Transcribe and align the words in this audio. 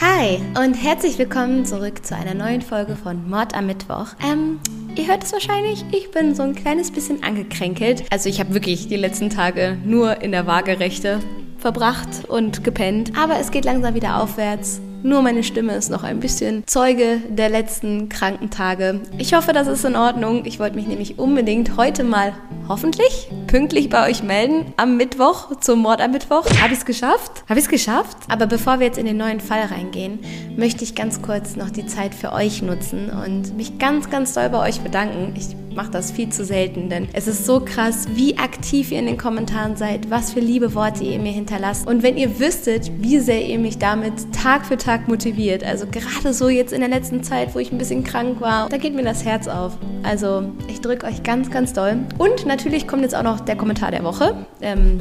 Hi 0.00 0.40
und 0.58 0.72
herzlich 0.72 1.18
willkommen 1.18 1.66
zurück 1.66 2.06
zu 2.06 2.16
einer 2.16 2.32
neuen 2.32 2.62
Folge 2.62 2.96
von 2.96 3.28
Mord 3.28 3.54
am 3.54 3.66
Mittwoch. 3.66 4.06
Ähm, 4.26 4.58
ihr 4.96 5.06
hört 5.06 5.22
es 5.22 5.30
wahrscheinlich, 5.30 5.84
ich 5.92 6.10
bin 6.10 6.34
so 6.34 6.42
ein 6.42 6.54
kleines 6.54 6.90
bisschen 6.90 7.22
angekränkelt. 7.22 8.04
Also 8.10 8.30
ich 8.30 8.40
habe 8.40 8.54
wirklich 8.54 8.88
die 8.88 8.96
letzten 8.96 9.28
Tage 9.28 9.76
nur 9.84 10.22
in 10.22 10.32
der 10.32 10.46
Waagerechte 10.46 11.20
verbracht 11.58 12.24
und 12.28 12.64
gepennt. 12.64 13.12
Aber 13.14 13.40
es 13.40 13.50
geht 13.50 13.66
langsam 13.66 13.94
wieder 13.94 14.22
aufwärts. 14.22 14.80
Nur 15.02 15.22
meine 15.22 15.42
Stimme 15.42 15.74
ist 15.74 15.90
noch 15.90 16.02
ein 16.02 16.20
bisschen 16.20 16.62
Zeuge 16.66 17.22
der 17.28 17.48
letzten 17.48 18.10
kranken 18.10 18.50
Tage. 18.50 19.00
Ich 19.16 19.32
hoffe, 19.32 19.52
das 19.52 19.66
ist 19.66 19.84
in 19.84 19.96
Ordnung. 19.96 20.44
Ich 20.44 20.60
wollte 20.60 20.76
mich 20.76 20.86
nämlich 20.86 21.18
unbedingt 21.18 21.78
heute 21.78 22.04
mal 22.04 22.34
hoffentlich 22.68 23.28
pünktlich 23.46 23.88
bei 23.88 24.08
euch 24.08 24.22
melden 24.22 24.72
am 24.76 24.96
Mittwoch 24.96 25.58
zum 25.60 25.80
Mord 25.80 26.00
am 26.00 26.12
Mittwoch. 26.12 26.44
Habe 26.60 26.72
ich 26.72 26.80
es 26.80 26.84
geschafft? 26.84 27.42
Habe 27.48 27.58
ich 27.58 27.64
es 27.64 27.70
geschafft? 27.70 28.16
Aber 28.28 28.46
bevor 28.46 28.78
wir 28.78 28.86
jetzt 28.86 28.98
in 28.98 29.06
den 29.06 29.16
neuen 29.16 29.40
Fall 29.40 29.62
reingehen, 29.62 30.20
möchte 30.56 30.84
ich 30.84 30.94
ganz 30.94 31.22
kurz 31.22 31.56
noch 31.56 31.70
die 31.70 31.86
Zeit 31.86 32.14
für 32.14 32.32
euch 32.32 32.62
nutzen 32.62 33.10
und 33.10 33.56
mich 33.56 33.78
ganz, 33.78 34.10
ganz 34.10 34.34
doll 34.34 34.50
bei 34.50 34.68
euch 34.68 34.80
bedanken. 34.80 35.34
Ich 35.36 35.56
mache 35.74 35.90
das 35.90 36.10
viel 36.10 36.28
zu 36.30 36.44
selten, 36.44 36.88
denn 36.90 37.08
es 37.12 37.26
ist 37.26 37.46
so 37.46 37.60
krass, 37.60 38.06
wie 38.14 38.38
aktiv 38.38 38.92
ihr 38.92 38.98
in 38.98 39.06
den 39.06 39.16
Kommentaren 39.16 39.76
seid, 39.76 40.10
was 40.10 40.32
für 40.32 40.40
liebe 40.40 40.74
Worte 40.74 41.04
ihr 41.04 41.18
mir 41.18 41.32
hinterlasst. 41.32 41.86
Und 41.86 42.02
wenn 42.02 42.16
ihr 42.16 42.38
wüsstet, 42.38 42.90
wie 43.00 43.18
sehr 43.18 43.46
ihr 43.46 43.58
mich 43.58 43.78
damit 43.78 44.32
Tag 44.32 44.66
für 44.66 44.76
Tag 44.76 44.89
motiviert, 45.08 45.64
also 45.64 45.86
gerade 45.86 46.32
so 46.32 46.48
jetzt 46.48 46.72
in 46.72 46.80
der 46.80 46.88
letzten 46.88 47.22
Zeit, 47.22 47.54
wo 47.54 47.58
ich 47.58 47.72
ein 47.72 47.78
bisschen 47.78 48.04
krank 48.04 48.40
war, 48.40 48.68
da 48.68 48.76
geht 48.76 48.94
mir 48.94 49.02
das 49.02 49.24
Herz 49.24 49.48
auf. 49.48 49.76
Also 50.02 50.52
ich 50.68 50.80
drücke 50.80 51.06
euch 51.06 51.22
ganz, 51.22 51.50
ganz 51.50 51.72
doll. 51.72 51.98
Und 52.18 52.46
natürlich 52.46 52.86
kommt 52.86 53.02
jetzt 53.02 53.14
auch 53.14 53.22
noch 53.22 53.40
der 53.40 53.56
Kommentar 53.56 53.90
der 53.90 54.04
Woche. 54.04 54.46
Ähm, 54.60 55.00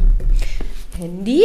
Handy. 1.00 1.44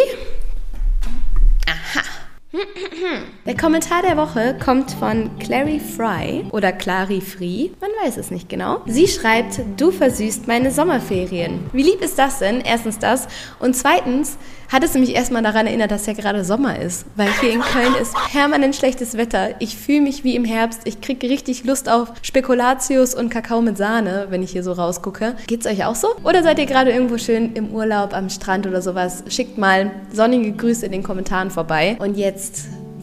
Der 3.47 3.57
Kommentar 3.57 4.03
der 4.03 4.17
Woche 4.17 4.57
kommt 4.65 4.91
von 4.93 5.31
Clary 5.39 5.81
Fry 5.81 6.47
oder 6.53 6.73
Clary 6.73 7.21
Free, 7.21 7.70
man 7.81 7.91
weiß 8.03 8.17
es 8.17 8.31
nicht 8.31 8.48
genau. 8.48 8.81
Sie 8.87 9.09
schreibt, 9.09 9.61
du 9.77 9.91
versüßt 9.91 10.47
meine 10.47 10.70
Sommerferien. 10.70 11.61
Wie 11.73 11.83
lieb 11.83 12.01
ist 12.01 12.19
das 12.19 12.39
denn? 12.39 12.61
Erstens 12.61 12.98
das. 12.98 13.27
Und 13.59 13.75
zweitens 13.75 14.39
hat 14.75 14.83
es 14.83 14.95
mich 14.95 15.15
erstmal 15.15 15.43
daran 15.43 15.67
erinnert, 15.67 15.91
dass 15.91 16.06
ja 16.06 16.15
gerade 16.15 16.45
Sommer 16.45 16.78
ist. 16.81 17.06
Weil 17.17 17.28
hier 17.41 17.53
in 17.53 17.61
Köln 17.61 17.95
ist 18.01 18.15
permanent 18.33 18.75
schlechtes 18.75 19.17
Wetter. 19.17 19.50
Ich 19.61 19.77
fühle 19.77 20.00
mich 20.00 20.25
wie 20.25 20.34
im 20.34 20.45
Herbst. 20.45 20.81
Ich 20.84 21.00
kriege 21.00 21.28
richtig 21.28 21.65
Lust 21.65 21.89
auf 21.89 22.12
Spekulatius 22.23 23.15
und 23.15 23.31
Kakao 23.31 23.61
mit 23.61 23.77
Sahne, 23.77 24.27
wenn 24.31 24.43
ich 24.43 24.50
hier 24.50 24.62
so 24.65 24.73
rausgucke. 24.73 25.37
Geht's 25.47 25.67
euch 25.67 25.84
auch 25.84 25.95
so? 25.95 26.09
Oder 26.25 26.43
seid 26.43 26.59
ihr 26.59 26.67
gerade 26.67 26.91
irgendwo 26.91 27.19
schön 27.19 27.53
im 27.55 27.71
Urlaub 27.71 28.15
am 28.15 28.31
Strand 28.31 28.67
oder 28.67 28.83
sowas? 28.83 29.23
Schickt 29.28 29.59
mal 29.59 29.91
sonnige 30.12 30.53
Grüße 30.53 30.87
in 30.87 30.93
den 30.93 31.03
Kommentaren 31.03 31.50
vorbei. 31.50 31.97
Und 32.00 32.17
jetzt 32.17 32.44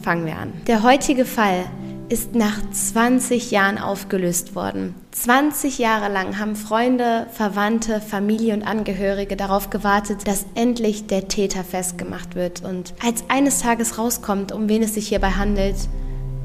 fangen 0.02 0.26
wir 0.26 0.36
an. 0.36 0.52
Der 0.66 0.82
heutige 0.82 1.24
Fall 1.24 1.64
ist 2.08 2.34
nach 2.34 2.58
20 2.70 3.50
Jahren 3.50 3.78
aufgelöst 3.78 4.54
worden. 4.54 4.94
20 5.12 5.78
Jahre 5.78 6.12
lang 6.12 6.38
haben 6.38 6.56
Freunde, 6.56 7.26
Verwandte, 7.32 8.02
Familie 8.02 8.52
und 8.52 8.62
Angehörige 8.62 9.34
darauf 9.34 9.70
gewartet, 9.70 10.28
dass 10.28 10.44
endlich 10.54 11.06
der 11.06 11.28
Täter 11.28 11.64
festgemacht 11.64 12.34
wird. 12.34 12.62
Und 12.62 12.92
als 13.02 13.24
eines 13.28 13.60
Tages 13.60 13.96
rauskommt, 13.96 14.52
um 14.52 14.68
wen 14.68 14.82
es 14.82 14.94
sich 14.94 15.08
hierbei 15.08 15.30
handelt, 15.30 15.76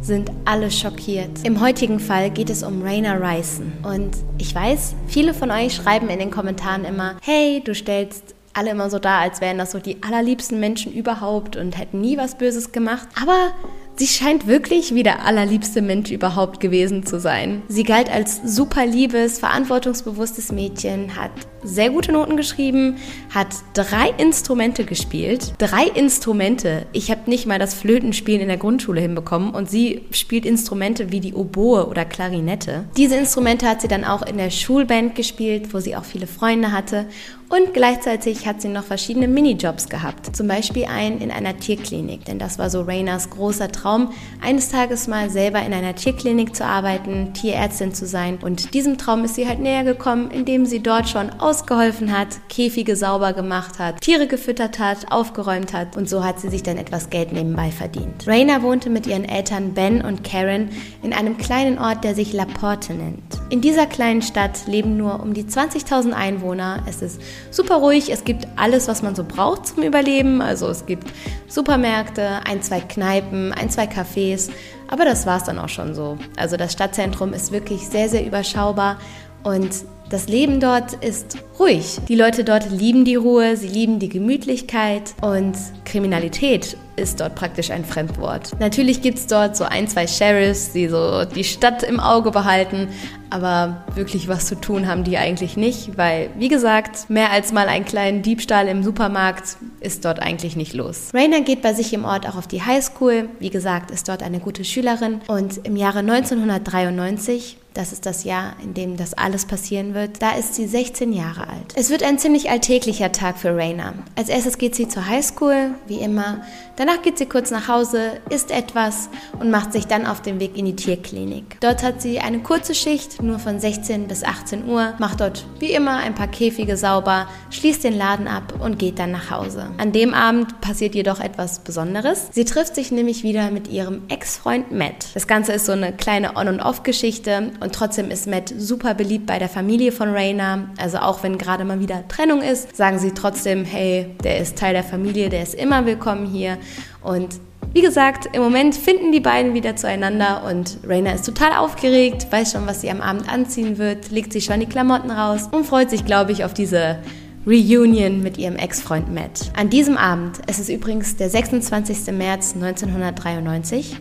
sind 0.01 0.31
alle 0.45 0.71
schockiert. 0.71 1.43
Im 1.43 1.59
heutigen 1.59 1.99
Fall 1.99 2.29
geht 2.29 2.49
es 2.49 2.63
um 2.63 2.81
Raina 2.81 3.15
Ryson. 3.15 3.73
Und 3.83 4.11
ich 4.37 4.55
weiß, 4.55 4.95
viele 5.07 5.33
von 5.33 5.51
euch 5.51 5.75
schreiben 5.75 6.07
in 6.09 6.19
den 6.19 6.31
Kommentaren 6.31 6.85
immer, 6.85 7.17
hey, 7.21 7.61
du 7.65 7.75
stellst 7.75 8.35
alle 8.57 8.71
immer 8.71 8.89
so 8.89 8.99
da, 8.99 9.19
als 9.19 9.39
wären 9.39 9.57
das 9.57 9.71
so 9.71 9.79
die 9.79 10.01
allerliebsten 10.03 10.59
Menschen 10.59 10.91
überhaupt 10.91 11.55
und 11.55 11.77
hätten 11.77 12.01
nie 12.01 12.17
was 12.17 12.37
Böses 12.37 12.71
gemacht. 12.71 13.07
Aber 13.21 13.53
Sie 13.99 14.05
scheint 14.05 14.45
wirklich 14.45 14.93
wie 14.93 15.01
der 15.01 15.25
allerliebste 15.25 15.81
Mensch 15.81 16.11
überhaupt 16.11 16.59
gewesen 16.59 17.03
zu 17.03 17.19
sein. 17.19 17.63
Sie 17.67 17.81
galt 17.81 18.11
als 18.11 18.39
super 18.45 18.85
liebes, 18.85 19.39
verantwortungsbewusstes 19.39 20.51
Mädchen, 20.51 21.15
hat 21.15 21.31
sehr 21.67 21.89
gute 21.89 22.11
Noten 22.11 22.37
geschrieben, 22.37 22.97
hat 23.33 23.47
drei 23.73 24.13
Instrumente 24.17 24.85
gespielt. 24.85 25.53
Drei 25.57 25.83
Instrumente. 25.83 26.87
Ich 26.93 27.11
habe 27.11 27.29
nicht 27.29 27.45
mal 27.45 27.59
das 27.59 27.73
Flötenspielen 27.73 28.41
in 28.41 28.47
der 28.47 28.57
Grundschule 28.57 29.01
hinbekommen 29.01 29.51
und 29.51 29.69
sie 29.69 30.01
spielt 30.11 30.45
Instrumente 30.45 31.11
wie 31.11 31.19
die 31.19 31.33
Oboe 31.33 31.87
oder 31.87 32.05
Klarinette. 32.05 32.85
Diese 32.95 33.15
Instrumente 33.15 33.67
hat 33.67 33.81
sie 33.81 33.87
dann 33.87 34.05
auch 34.05 34.21
in 34.21 34.37
der 34.37 34.49
Schulband 34.49 35.15
gespielt, 35.15 35.73
wo 35.73 35.79
sie 35.79 35.95
auch 35.95 36.05
viele 36.05 36.27
Freunde 36.27 36.71
hatte 36.71 37.07
und 37.49 37.73
gleichzeitig 37.73 38.45
hat 38.45 38.61
sie 38.61 38.67
noch 38.67 38.83
verschiedene 38.83 39.27
Minijobs 39.27 39.87
gehabt. 39.87 40.35
Zum 40.35 40.49
Beispiel 40.49 40.83
einen 40.85 41.21
in 41.21 41.31
einer 41.31 41.57
Tierklinik, 41.57 42.25
denn 42.25 42.39
das 42.39 42.59
war 42.59 42.69
so 42.69 42.81
Rainas 42.81 43.29
großer 43.29 43.71
Traum, 43.71 44.11
eines 44.41 44.69
Tages 44.69 45.07
mal 45.07 45.29
selber 45.29 45.61
in 45.61 45.73
einer 45.73 45.95
Tierklinik 45.95 46.53
zu 46.53 46.65
arbeiten, 46.65 47.33
Tierärztin 47.33 47.93
zu 47.93 48.05
sein. 48.05 48.39
Und 48.41 48.73
diesem 48.73 48.97
Traum 48.97 49.23
ist 49.23 49.35
sie 49.35 49.47
halt 49.47 49.59
näher 49.59 49.85
gekommen, 49.85 50.29
indem 50.29 50.65
sie 50.65 50.81
dort 50.81 51.07
schon 51.07 51.29
ausgeholfen 51.57 52.15
hat, 52.15 52.27
Käfige 52.49 52.95
sauber 52.95 53.33
gemacht 53.33 53.79
hat, 53.79 54.01
Tiere 54.01 54.27
gefüttert 54.27 54.77
hat, 54.77 55.11
aufgeräumt 55.11 55.73
hat 55.73 55.97
und 55.97 56.07
so 56.07 56.23
hat 56.23 56.39
sie 56.39 56.49
sich 56.49 56.61
dann 56.61 56.77
etwas 56.77 57.09
Geld 57.09 57.31
nebenbei 57.31 57.71
verdient. 57.71 58.27
Raina 58.27 58.61
wohnte 58.61 58.91
mit 58.91 59.07
ihren 59.07 59.25
Eltern 59.25 59.73
Ben 59.73 60.03
und 60.03 60.23
Karen 60.23 60.69
in 61.01 61.13
einem 61.13 61.37
kleinen 61.37 61.79
Ort, 61.79 62.03
der 62.03 62.13
sich 62.13 62.31
Laporte 62.31 62.93
nennt. 62.93 63.23
In 63.49 63.61
dieser 63.61 63.87
kleinen 63.87 64.21
Stadt 64.21 64.67
leben 64.67 64.97
nur 64.97 65.19
um 65.19 65.33
die 65.33 65.45
20.000 65.45 66.11
Einwohner. 66.11 66.83
Es 66.87 67.01
ist 67.01 67.19
super 67.49 67.77
ruhig. 67.77 68.11
Es 68.11 68.23
gibt 68.23 68.47
alles, 68.55 68.87
was 68.87 69.01
man 69.01 69.15
so 69.15 69.23
braucht 69.23 69.65
zum 69.65 69.81
Überleben. 69.81 70.41
Also 70.41 70.67
es 70.67 70.85
gibt 70.85 71.07
Supermärkte, 71.47 72.41
ein, 72.45 72.61
zwei 72.61 72.81
Kneipen, 72.81 73.51
ein, 73.51 73.71
zwei 73.71 73.85
Cafés. 73.85 74.51
Aber 74.89 75.05
das 75.05 75.25
war 75.25 75.37
es 75.37 75.45
dann 75.45 75.57
auch 75.57 75.69
schon 75.69 75.95
so. 75.95 76.19
Also 76.37 76.55
das 76.55 76.71
Stadtzentrum 76.73 77.33
ist 77.33 77.51
wirklich 77.51 77.87
sehr, 77.87 78.09
sehr 78.09 78.25
überschaubar 78.25 78.99
und 79.43 79.71
das 80.09 80.27
Leben 80.27 80.59
dort 80.59 80.93
ist 81.03 81.37
ruhig. 81.59 81.99
Die 82.07 82.15
Leute 82.15 82.43
dort 82.43 82.71
lieben 82.71 83.03
die 83.03 83.15
Ruhe, 83.15 83.57
sie 83.57 83.67
lieben 83.67 83.99
die 83.99 84.09
Gemütlichkeit 84.09 85.13
und 85.21 85.55
Kriminalität 85.85 86.77
ist 86.97 87.21
dort 87.21 87.35
praktisch 87.35 87.71
ein 87.71 87.85
Fremdwort. 87.85 88.59
Natürlich 88.59 89.01
gibt 89.01 89.19
es 89.19 89.27
dort 89.27 89.55
so 89.55 89.63
ein, 89.63 89.87
zwei 89.87 90.07
Sheriffs, 90.07 90.73
die 90.73 90.89
so 90.89 91.23
die 91.25 91.43
Stadt 91.43 91.83
im 91.83 91.99
Auge 91.99 92.31
behalten, 92.31 92.89
aber 93.29 93.83
wirklich 93.93 94.27
was 94.27 94.47
zu 94.47 94.55
tun 94.55 94.87
haben 94.87 95.03
die 95.03 95.17
eigentlich 95.17 95.57
nicht, 95.57 95.97
weil, 95.97 96.29
wie 96.37 96.47
gesagt, 96.47 97.09
mehr 97.09 97.31
als 97.31 97.51
mal 97.51 97.67
einen 97.67 97.85
kleinen 97.85 98.21
Diebstahl 98.21 98.67
im 98.67 98.83
Supermarkt 98.83 99.57
ist 99.79 100.05
dort 100.05 100.21
eigentlich 100.21 100.55
nicht 100.55 100.73
los. 100.73 101.11
Rainer 101.13 101.41
geht 101.41 101.61
bei 101.61 101.73
sich 101.73 101.93
im 101.93 102.05
Ort 102.05 102.27
auch 102.27 102.35
auf 102.35 102.47
die 102.47 102.63
Highschool, 102.63 103.29
wie 103.39 103.49
gesagt, 103.49 103.91
ist 103.91 104.09
dort 104.09 104.23
eine 104.23 104.39
gute 104.39 104.63
Schülerin 104.63 105.21
und 105.27 105.65
im 105.65 105.75
Jahre 105.75 105.99
1993 105.99 107.57
das 107.77 107.91
ist 107.93 108.07
das 108.07 108.23
Jahr, 108.23 108.55
in 108.63 108.73
dem 108.73 108.97
das 108.97 109.13
alles 109.13 109.45
passieren 109.45 109.93
wird. 109.93 110.19
Da 110.19 110.31
ist 110.31 110.55
sie 110.55 110.65
16 110.65 111.13
Jahre 111.13 111.41
alt. 111.41 111.73
Es 111.75 111.91
wird 111.91 112.01
ein 112.01 112.17
ziemlich 112.17 112.49
alltäglicher 112.49 113.11
Tag 113.11 113.37
für 113.37 113.55
Raina. 113.55 113.93
Als 114.15 114.29
erstes 114.29 114.57
geht 114.57 114.73
sie 114.73 114.87
zur 114.87 115.07
Highschool, 115.07 115.75
wie 115.85 115.99
immer. 115.99 116.41
Danach 116.87 117.01
geht 117.01 117.17
sie 117.17 117.25
kurz 117.25 117.51
nach 117.51 117.67
Hause, 117.67 118.21
isst 118.29 118.49
etwas 118.49 119.09
und 119.41 119.51
macht 119.51 119.73
sich 119.73 119.87
dann 119.87 120.05
auf 120.05 120.21
den 120.21 120.39
Weg 120.39 120.57
in 120.57 120.63
die 120.63 120.75
Tierklinik. 120.77 121.57
Dort 121.59 121.83
hat 121.83 122.01
sie 122.01 122.19
eine 122.19 122.39
kurze 122.39 122.73
Schicht, 122.73 123.21
nur 123.21 123.39
von 123.39 123.59
16 123.59 124.07
bis 124.07 124.23
18 124.23 124.69
Uhr, 124.69 124.93
macht 124.97 125.19
dort 125.19 125.45
wie 125.59 125.73
immer 125.73 125.97
ein 125.97 126.15
paar 126.15 126.29
Käfige 126.29 126.77
sauber, 126.77 127.27
schließt 127.49 127.83
den 127.83 127.97
Laden 127.97 128.29
ab 128.29 128.53
und 128.61 128.79
geht 128.79 128.99
dann 128.99 129.11
nach 129.11 129.29
Hause. 129.31 129.69
An 129.77 129.91
dem 129.91 130.13
Abend 130.13 130.61
passiert 130.61 130.95
jedoch 130.95 131.19
etwas 131.19 131.59
Besonderes. 131.59 132.29
Sie 132.31 132.45
trifft 132.45 132.75
sich 132.75 132.89
nämlich 132.89 133.21
wieder 133.21 133.51
mit 133.51 133.67
ihrem 133.67 134.03
Ex-Freund 134.07 134.71
Matt. 134.71 135.07
Das 135.13 135.27
Ganze 135.27 135.51
ist 135.51 135.65
so 135.65 135.73
eine 135.73 135.91
kleine 135.91 136.37
On- 136.37 136.47
und 136.47 136.61
Off-Geschichte 136.61 137.51
und 137.59 137.75
trotzdem 137.75 138.11
ist 138.11 138.27
Matt 138.27 138.53
super 138.57 138.93
beliebt 138.93 139.25
bei 139.25 139.39
der 139.39 139.49
Familie 139.49 139.91
von 139.91 140.13
Raina. 140.13 140.69
Also 140.77 140.99
auch 140.99 141.21
wenn 141.21 141.37
gerade 141.37 141.65
mal 141.65 141.81
wieder 141.81 142.07
Trennung 142.07 142.41
ist, 142.41 142.77
sagen 142.77 142.97
sie 142.97 143.11
trotzdem, 143.11 143.65
hey, 143.65 144.15
der 144.23 144.37
ist 144.37 144.57
Teil 144.57 144.71
der 144.71 144.85
Familie, 144.85 145.27
der 145.27 145.43
ist 145.43 145.53
immer 145.53 145.85
willkommen 145.85 146.25
hier. 146.25 146.57
Und 147.01 147.39
wie 147.73 147.81
gesagt, 147.81 148.29
im 148.33 148.41
Moment 148.41 148.75
finden 148.75 149.11
die 149.11 149.19
beiden 149.19 149.53
wieder 149.53 149.75
zueinander 149.75 150.43
und 150.49 150.79
Raina 150.87 151.11
ist 151.11 151.25
total 151.25 151.57
aufgeregt, 151.57 152.27
weiß 152.31 152.53
schon, 152.53 152.65
was 152.65 152.81
sie 152.81 152.89
am 152.89 153.01
Abend 153.01 153.31
anziehen 153.31 153.77
wird, 153.77 154.09
legt 154.09 154.33
sich 154.33 154.45
schon 154.45 154.59
die 154.59 154.65
Klamotten 154.65 155.11
raus 155.11 155.49
und 155.51 155.65
freut 155.65 155.89
sich, 155.89 156.05
glaube 156.05 156.31
ich, 156.31 156.43
auf 156.43 156.53
diese 156.53 156.99
Reunion 157.45 158.23
mit 158.23 158.37
ihrem 158.37 158.55
Ex-Freund 158.55 159.13
Matt. 159.13 159.51
An 159.55 159.69
diesem 159.69 159.97
Abend, 159.97 160.39
es 160.47 160.59
ist 160.59 160.69
übrigens 160.69 161.17
der 161.17 161.29
26. 161.29 162.11
März 162.13 162.55
1993 162.55 163.95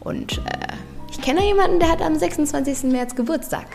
und 0.00 0.38
äh, 0.38 0.72
ich 1.10 1.20
kenne 1.20 1.44
jemanden, 1.44 1.78
der 1.78 1.90
hat 1.90 2.02
am 2.02 2.16
26. 2.16 2.84
März 2.84 3.14
Geburtstag. 3.14 3.66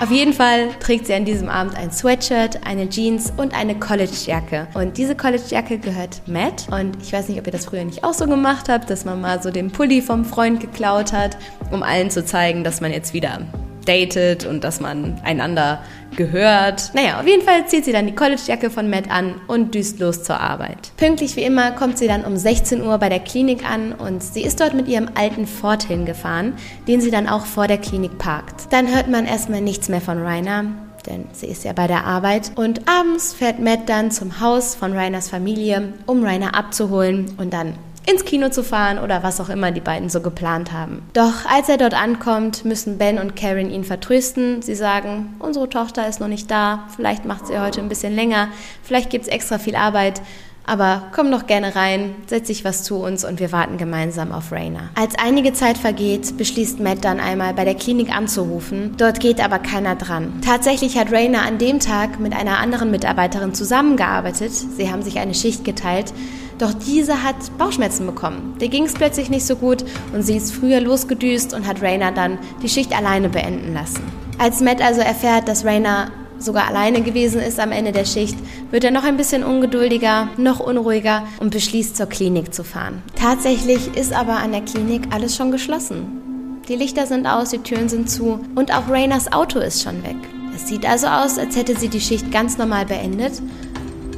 Auf 0.00 0.10
jeden 0.10 0.32
Fall 0.32 0.70
trägt 0.80 1.06
sie 1.06 1.14
an 1.14 1.24
diesem 1.24 1.48
Abend 1.48 1.76
ein 1.76 1.90
Sweatshirt, 1.90 2.66
eine 2.66 2.88
Jeans 2.88 3.32
und 3.36 3.54
eine 3.54 3.78
Collegejacke. 3.78 4.66
Und 4.74 4.98
diese 4.98 5.14
Collegejacke 5.14 5.78
gehört 5.78 6.20
Matt. 6.26 6.66
Und 6.70 7.00
ich 7.00 7.12
weiß 7.12 7.28
nicht, 7.28 7.38
ob 7.38 7.46
ihr 7.46 7.52
das 7.52 7.66
früher 7.66 7.84
nicht 7.84 8.04
auch 8.04 8.12
so 8.12 8.26
gemacht 8.26 8.68
habt, 8.68 8.90
dass 8.90 9.04
man 9.04 9.20
mal 9.20 9.42
so 9.42 9.50
den 9.50 9.70
Pulli 9.70 10.02
vom 10.02 10.24
Freund 10.24 10.60
geklaut 10.60 11.12
hat, 11.12 11.38
um 11.70 11.82
allen 11.82 12.10
zu 12.10 12.24
zeigen, 12.24 12.64
dass 12.64 12.80
man 12.80 12.92
jetzt 12.92 13.14
wieder 13.14 13.40
datet 13.84 14.46
und 14.46 14.64
dass 14.64 14.80
man 14.80 15.20
einander 15.24 15.82
gehört. 16.16 16.92
Naja, 16.94 17.20
auf 17.20 17.26
jeden 17.26 17.42
Fall 17.42 17.66
zieht 17.66 17.84
sie 17.84 17.92
dann 17.92 18.06
die 18.06 18.14
Collegejacke 18.14 18.70
von 18.70 18.88
Matt 18.88 19.10
an 19.10 19.40
und 19.46 19.74
düst 19.74 19.98
los 20.00 20.22
zur 20.22 20.40
Arbeit. 20.40 20.92
Pünktlich 20.96 21.36
wie 21.36 21.42
immer 21.42 21.72
kommt 21.72 21.98
sie 21.98 22.06
dann 22.06 22.24
um 22.24 22.36
16 22.36 22.82
Uhr 22.82 22.98
bei 22.98 23.08
der 23.08 23.20
Klinik 23.20 23.68
an 23.68 23.92
und 23.92 24.22
sie 24.22 24.42
ist 24.42 24.60
dort 24.60 24.74
mit 24.74 24.88
ihrem 24.88 25.08
alten 25.14 25.46
Ford 25.46 25.82
hingefahren, 25.82 26.54
den 26.86 27.00
sie 27.00 27.10
dann 27.10 27.28
auch 27.28 27.46
vor 27.46 27.66
der 27.66 27.78
Klinik 27.78 28.18
parkt. 28.18 28.72
Dann 28.72 28.94
hört 28.94 29.08
man 29.08 29.26
erstmal 29.26 29.60
nichts 29.60 29.88
mehr 29.88 30.00
von 30.00 30.22
Rainer 30.22 30.66
denn 31.06 31.26
sie 31.32 31.48
ist 31.48 31.64
ja 31.64 31.74
bei 31.74 31.86
der 31.86 32.04
Arbeit. 32.04 32.52
Und 32.54 32.88
abends 32.88 33.34
fährt 33.34 33.58
Matt 33.60 33.88
dann 33.90 34.10
zum 34.10 34.40
Haus 34.40 34.74
von 34.74 34.94
Rainers 34.94 35.28
Familie, 35.28 35.92
um 36.06 36.24
Rainer 36.24 36.54
abzuholen 36.54 37.34
und 37.36 37.52
dann 37.52 37.74
ins 38.10 38.24
Kino 38.24 38.48
zu 38.50 38.62
fahren 38.62 38.98
oder 38.98 39.22
was 39.22 39.40
auch 39.40 39.48
immer 39.48 39.70
die 39.70 39.80
beiden 39.80 40.08
so 40.08 40.20
geplant 40.20 40.72
haben. 40.72 41.02
Doch 41.14 41.46
als 41.46 41.68
er 41.68 41.78
dort 41.78 41.94
ankommt, 41.94 42.64
müssen 42.64 42.98
Ben 42.98 43.18
und 43.18 43.36
Karen 43.36 43.70
ihn 43.70 43.84
vertrösten. 43.84 44.62
Sie 44.62 44.74
sagen, 44.74 45.36
unsere 45.38 45.68
Tochter 45.68 46.06
ist 46.08 46.20
noch 46.20 46.28
nicht 46.28 46.50
da, 46.50 46.84
vielleicht 46.94 47.24
macht 47.24 47.46
sie 47.46 47.58
heute 47.58 47.80
ein 47.80 47.88
bisschen 47.88 48.14
länger, 48.14 48.48
vielleicht 48.82 49.10
gibt 49.10 49.24
es 49.24 49.30
extra 49.30 49.58
viel 49.58 49.76
Arbeit. 49.76 50.20
Aber 50.66 51.08
komm 51.14 51.30
doch 51.30 51.46
gerne 51.46 51.76
rein, 51.76 52.14
setz 52.26 52.46
dich 52.46 52.64
was 52.64 52.84
zu 52.84 52.96
uns 52.96 53.24
und 53.24 53.38
wir 53.38 53.52
warten 53.52 53.76
gemeinsam 53.76 54.32
auf 54.32 54.50
Rainer. 54.50 54.88
Als 54.94 55.14
einige 55.18 55.52
Zeit 55.52 55.76
vergeht, 55.76 56.38
beschließt 56.38 56.80
Matt 56.80 57.04
dann 57.04 57.20
einmal 57.20 57.52
bei 57.52 57.66
der 57.66 57.74
Klinik 57.74 58.14
anzurufen. 58.14 58.94
Dort 58.96 59.20
geht 59.20 59.44
aber 59.44 59.58
keiner 59.58 59.94
dran. 59.94 60.40
Tatsächlich 60.42 60.96
hat 60.96 61.12
Rainer 61.12 61.42
an 61.42 61.58
dem 61.58 61.80
Tag 61.80 62.18
mit 62.18 62.34
einer 62.34 62.58
anderen 62.58 62.90
Mitarbeiterin 62.90 63.52
zusammengearbeitet. 63.52 64.52
Sie 64.52 64.90
haben 64.90 65.02
sich 65.02 65.18
eine 65.18 65.34
Schicht 65.34 65.64
geteilt. 65.64 66.14
Doch 66.58 66.72
diese 66.72 67.22
hat 67.22 67.36
Bauchschmerzen 67.58 68.06
bekommen. 68.06 68.56
Der 68.60 68.68
ging 68.68 68.84
es 68.84 68.94
plötzlich 68.94 69.30
nicht 69.30 69.46
so 69.46 69.56
gut 69.56 69.84
und 70.12 70.22
sie 70.22 70.36
ist 70.36 70.52
früher 70.52 70.80
losgedüst 70.80 71.52
und 71.52 71.66
hat 71.66 71.82
Rainer 71.82 72.12
dann 72.12 72.38
die 72.62 72.68
Schicht 72.68 72.96
alleine 72.96 73.28
beenden 73.28 73.74
lassen. 73.74 74.02
Als 74.38 74.60
Matt 74.60 74.80
also 74.80 75.00
erfährt, 75.00 75.48
dass 75.48 75.64
Rainer 75.64 76.10
sogar 76.38 76.68
alleine 76.68 77.02
gewesen 77.02 77.40
ist 77.40 77.58
am 77.58 77.72
Ende 77.72 77.92
der 77.92 78.04
Schicht, 78.04 78.36
wird 78.70 78.84
er 78.84 78.90
noch 78.90 79.04
ein 79.04 79.16
bisschen 79.16 79.44
ungeduldiger, 79.44 80.28
noch 80.36 80.60
unruhiger 80.60 81.26
und 81.40 81.50
beschließt 81.50 81.96
zur 81.96 82.06
Klinik 82.06 82.52
zu 82.52 82.64
fahren. 82.64 83.02
Tatsächlich 83.16 83.96
ist 83.96 84.12
aber 84.12 84.36
an 84.36 84.52
der 84.52 84.62
Klinik 84.62 85.02
alles 85.10 85.36
schon 85.36 85.50
geschlossen. 85.50 86.60
Die 86.68 86.76
Lichter 86.76 87.06
sind 87.06 87.26
aus, 87.26 87.50
die 87.50 87.58
Türen 87.58 87.88
sind 87.88 88.10
zu 88.10 88.40
und 88.54 88.74
auch 88.74 88.88
Rainers 88.88 89.32
Auto 89.32 89.58
ist 89.58 89.82
schon 89.82 90.02
weg. 90.02 90.16
Es 90.54 90.68
sieht 90.68 90.88
also 90.88 91.08
aus, 91.08 91.38
als 91.38 91.56
hätte 91.56 91.76
sie 91.76 91.88
die 91.88 92.00
Schicht 92.00 92.30
ganz 92.30 92.58
normal 92.58 92.86
beendet 92.86 93.42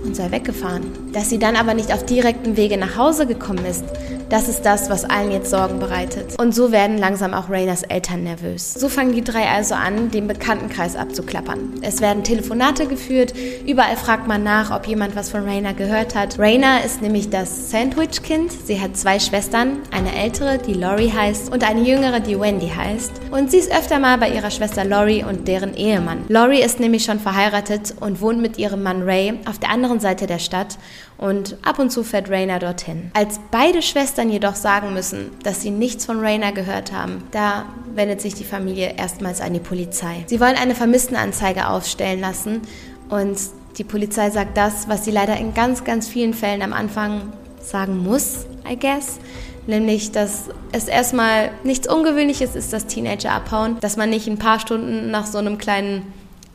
und 0.07 0.17
sei 0.17 0.31
weggefahren. 0.31 0.85
Dass 1.13 1.29
sie 1.29 1.39
dann 1.39 1.57
aber 1.57 1.75
nicht 1.75 1.93
auf 1.93 2.07
direktem 2.07 2.57
Wege 2.57 2.77
nach 2.77 2.97
Hause 2.97 3.27
gekommen 3.27 3.65
ist, 3.67 3.85
das 4.29 4.49
ist 4.49 4.63
das, 4.63 4.91
was 4.91 5.05
allen 5.05 5.31
jetzt 5.31 5.51
Sorgen 5.51 5.79
bereitet. 5.79 6.39
Und 6.41 6.55
so 6.55 6.73
werden 6.73 6.99
langsam 6.99 7.33
auch 7.35 7.49
Rainers 7.49 7.83
Eltern 7.83 8.25
nervös. 8.25 8.75
So 8.75 8.89
fangen 8.89 9.13
die 9.13 9.23
drei 9.23 9.49
also 9.49 9.75
an, 9.75 10.11
den 10.11 10.27
Bekanntenkreis 10.27 10.97
abzuklappern. 10.97 11.75
Es 11.83 12.01
werden 12.01 12.25
Telefonate 12.25 12.87
geführt, 12.87 13.33
überall 13.67 13.97
fragt 13.97 14.27
man 14.27 14.43
nach, 14.43 14.75
ob 14.75 14.87
jemand 14.87 15.15
was 15.15 15.31
von 15.31 15.45
Rainer 15.45 15.75
gehört 15.75 16.15
hat. 16.15 16.39
Rainer 16.39 16.85
ist 16.85 17.03
nämlich 17.03 17.31
das 17.31 17.71
Sandwich-Kind. 17.71 18.51
Sie 18.67 18.81
hat 18.81 18.97
zwei 18.97 19.19
Schwestern, 19.19 19.79
eine 19.91 20.15
ältere, 20.15 20.59
die 20.59 20.75
Lori 20.75 21.11
heißt, 21.11 21.53
und 21.53 21.69
eine 21.69 21.83
jüngere, 21.83 22.21
die 22.21 22.39
Wendy 22.39 22.69
heißt. 22.69 23.13
Und 23.31 23.51
sie 23.51 23.59
ist 23.59 23.71
öfter 23.71 23.99
mal 23.99 24.19
bei 24.19 24.31
ihrer 24.31 24.51
Schwester 24.51 24.85
Lori 24.85 25.25
und 25.25 25.47
deren 25.47 25.75
Ehemann. 25.75 26.25
Lori 26.29 26.63
ist 26.63 26.81
nämlich 26.81 27.05
schon 27.05 27.21
verheiratet 27.21 27.95
und 28.01 28.21
wohnt 28.21 28.41
mit 28.41 28.59
ihrem 28.59 28.83
Mann 28.83 29.03
Ray 29.03 29.35
auf 29.47 29.59
der 29.59 29.71
anderen 29.71 30.01
Seite 30.01 30.27
der 30.27 30.39
Stadt 30.39 30.79
und 31.19 31.57
ab 31.63 31.79
und 31.79 31.91
zu 31.91 32.03
fährt 32.03 32.31
Rainer 32.31 32.59
dorthin. 32.59 33.11
Als 33.15 33.41
beide 33.51 33.83
Schwestern 33.83 34.31
jedoch 34.31 34.55
sagen 34.55 34.93
müssen, 34.93 35.31
dass 35.43 35.63
sie 35.63 35.71
nichts 35.71 36.05
von 36.05 36.21
Rainer 36.21 36.53
gehört 36.53 36.93
haben, 36.93 37.25
da 37.31 37.67
wendet 37.95 38.21
sich 38.21 38.35
die 38.35 38.45
Familie 38.45 38.95
erstmals 38.97 39.41
an 39.41 39.55
die 39.55 39.61
Polizei. 39.61 40.25
Sie 40.27 40.41
wollen 40.41 40.57
eine 40.57 40.75
Vermisstenanzeige 40.75 41.69
aufstellen 41.69 42.21
lassen 42.21 42.63
und 43.09 43.39
die 43.79 43.85
Polizei 43.85 44.31
sagt 44.31 44.57
das, 44.57 44.89
was 44.89 45.05
sie 45.05 45.11
leider 45.11 45.37
in 45.37 45.55
ganz, 45.55 45.85
ganz 45.85 46.09
vielen 46.09 46.35
Fällen 46.35 46.63
am 46.63 46.73
Anfang 46.73 47.33
sagen 47.61 47.99
muss, 47.99 48.47
I 48.71 48.79
guess. 48.79 49.19
Nämlich, 49.67 50.13
dass 50.13 50.45
es 50.73 50.87
erstmal 50.87 51.51
nichts 51.65 51.89
Ungewöhnliches 51.89 52.55
ist, 52.55 52.73
dass 52.73 52.87
Teenager 52.87 53.33
abhauen, 53.33 53.79
dass 53.81 53.97
man 53.97 54.11
nicht 54.11 54.29
ein 54.29 54.39
paar 54.39 54.61
Stunden 54.61 55.11
nach 55.11 55.27
so 55.27 55.39
einem 55.39 55.59
kleinen 55.59 56.03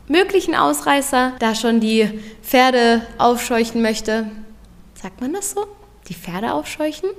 möglichen 0.08 0.54
Ausreißer 0.54 1.32
da 1.38 1.54
schon 1.54 1.80
die 1.80 2.08
Pferde 2.42 3.02
aufscheuchen 3.18 3.82
möchte, 3.82 4.26
Sagt 5.02 5.20
man 5.20 5.32
das 5.32 5.50
so? 5.50 5.66
Die 6.08 6.14
Pferde 6.14 6.52
aufscheuchen? 6.52 7.10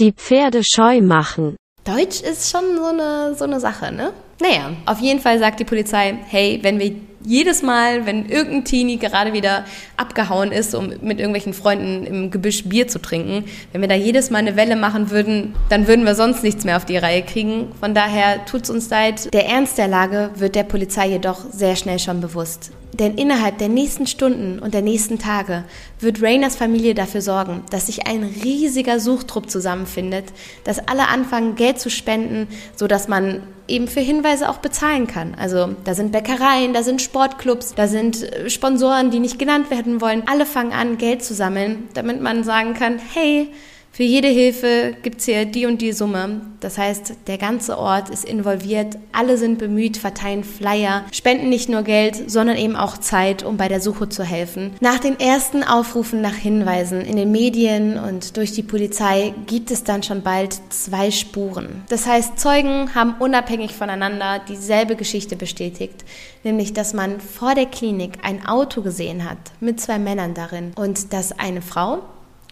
Die 0.00 0.10
Pferde 0.10 0.62
scheu 0.64 1.00
machen. 1.00 1.54
Deutsch 1.84 2.20
ist 2.20 2.50
schon 2.50 2.64
so 2.76 2.86
eine, 2.86 3.36
so 3.36 3.44
eine 3.44 3.60
Sache, 3.60 3.92
ne? 3.92 4.12
Naja, 4.40 4.72
auf 4.86 4.98
jeden 4.98 5.20
Fall 5.20 5.38
sagt 5.38 5.60
die 5.60 5.64
Polizei, 5.64 6.18
hey, 6.26 6.58
wenn 6.62 6.80
wir 6.80 6.96
jedes 7.24 7.62
Mal, 7.62 8.06
wenn 8.06 8.28
irgendein 8.28 8.64
Teenie 8.64 8.98
gerade 8.98 9.32
wieder 9.32 9.64
abgehauen 9.96 10.50
ist, 10.50 10.74
um 10.74 10.88
mit 10.88 11.20
irgendwelchen 11.20 11.52
Freunden 11.52 12.04
im 12.06 12.30
Gebüsch 12.32 12.64
Bier 12.64 12.88
zu 12.88 13.00
trinken, 13.00 13.44
wenn 13.70 13.82
wir 13.82 13.88
da 13.88 13.94
jedes 13.94 14.30
Mal 14.30 14.38
eine 14.38 14.56
Welle 14.56 14.74
machen 14.74 15.10
würden, 15.12 15.54
dann 15.68 15.86
würden 15.86 16.04
wir 16.04 16.16
sonst 16.16 16.42
nichts 16.42 16.64
mehr 16.64 16.76
auf 16.76 16.86
die 16.86 16.96
Reihe 16.96 17.22
kriegen. 17.22 17.72
Von 17.78 17.94
daher 17.94 18.44
tut's 18.46 18.68
uns 18.68 18.90
leid. 18.90 19.32
Der 19.32 19.46
Ernst 19.46 19.78
der 19.78 19.86
Lage 19.86 20.30
wird 20.34 20.56
der 20.56 20.64
Polizei 20.64 21.08
jedoch 21.10 21.44
sehr 21.52 21.76
schnell 21.76 22.00
schon 22.00 22.20
bewusst. 22.20 22.72
Denn 22.98 23.14
innerhalb 23.16 23.58
der 23.58 23.68
nächsten 23.68 24.06
Stunden 24.06 24.58
und 24.58 24.74
der 24.74 24.82
nächsten 24.82 25.18
Tage 25.18 25.64
wird 26.00 26.20
Rainers 26.20 26.56
Familie 26.56 26.94
dafür 26.94 27.22
sorgen, 27.22 27.62
dass 27.70 27.86
sich 27.86 28.08
ein 28.08 28.24
riesiger 28.24 28.98
Suchtrupp 28.98 29.50
zusammenfindet, 29.50 30.24
dass 30.64 30.80
alle 30.88 31.08
anfangen, 31.08 31.54
Geld 31.54 31.78
zu 31.78 31.90
spenden, 31.90 32.48
so 32.74 32.88
dass 32.88 33.06
man 33.06 33.42
eben 33.68 33.86
für 33.86 34.00
Hinweise 34.00 34.48
auch 34.48 34.58
bezahlen 34.58 35.06
kann. 35.06 35.34
Also 35.34 35.76
da 35.84 35.94
sind 35.94 36.10
Bäckereien, 36.10 36.72
da 36.72 36.82
sind 36.82 37.02
Sportclubs, 37.02 37.74
da 37.74 37.86
sind 37.86 38.22
äh, 38.22 38.50
Sponsoren, 38.50 39.10
die 39.10 39.20
nicht 39.20 39.38
genannt 39.38 39.70
werden 39.70 40.00
wollen. 40.00 40.24
Alle 40.26 40.46
fangen 40.46 40.72
an, 40.72 40.98
Geld 40.98 41.22
zu 41.22 41.34
sammeln, 41.34 41.88
damit 41.94 42.20
man 42.20 42.42
sagen 42.44 42.74
kann, 42.74 42.98
hey, 42.98 43.48
für 43.90 44.04
jede 44.04 44.28
Hilfe 44.28 44.94
gibt 45.02 45.18
es 45.18 45.24
hier 45.24 45.44
die 45.44 45.66
und 45.66 45.82
die 45.82 45.92
Summe. 45.92 46.42
Das 46.60 46.78
heißt, 46.78 47.14
der 47.26 47.36
ganze 47.36 47.78
Ort 47.78 48.10
ist 48.10 48.24
involviert, 48.24 48.96
alle 49.12 49.36
sind 49.36 49.58
bemüht, 49.58 49.96
verteilen 49.96 50.44
Flyer, 50.44 51.04
spenden 51.12 51.48
nicht 51.48 51.68
nur 51.68 51.82
Geld, 51.82 52.30
sondern 52.30 52.56
eben 52.56 52.76
auch 52.76 52.98
Zeit, 52.98 53.42
um 53.42 53.56
bei 53.56 53.66
der 53.66 53.80
Suche 53.80 54.08
zu 54.08 54.22
helfen. 54.22 54.72
Nach 54.80 54.98
den 54.98 55.18
ersten 55.18 55.64
Aufrufen 55.64 56.20
nach 56.20 56.34
Hinweisen 56.34 57.00
in 57.00 57.16
den 57.16 57.32
Medien 57.32 57.98
und 57.98 58.36
durch 58.36 58.52
die 58.52 58.62
Polizei 58.62 59.34
gibt 59.46 59.70
es 59.72 59.82
dann 59.82 60.04
schon 60.04 60.22
bald 60.22 60.60
zwei 60.68 61.10
Spuren. 61.10 61.82
Das 61.88 62.06
heißt, 62.06 62.38
Zeugen 62.38 62.94
haben 62.94 63.16
unabhängig 63.18 63.72
voneinander 63.72 64.40
dieselbe 64.48 64.94
Geschichte 64.94 65.34
bestätigt, 65.34 66.04
nämlich 66.44 66.72
dass 66.72 66.94
man 66.94 67.20
vor 67.20 67.54
der 67.56 67.66
Klinik 67.66 68.18
ein 68.22 68.46
Auto 68.46 68.82
gesehen 68.82 69.28
hat 69.28 69.38
mit 69.58 69.80
zwei 69.80 69.98
Männern 69.98 70.34
darin 70.34 70.72
und 70.76 71.12
dass 71.12 71.36
eine 71.38 71.62
Frau, 71.62 72.02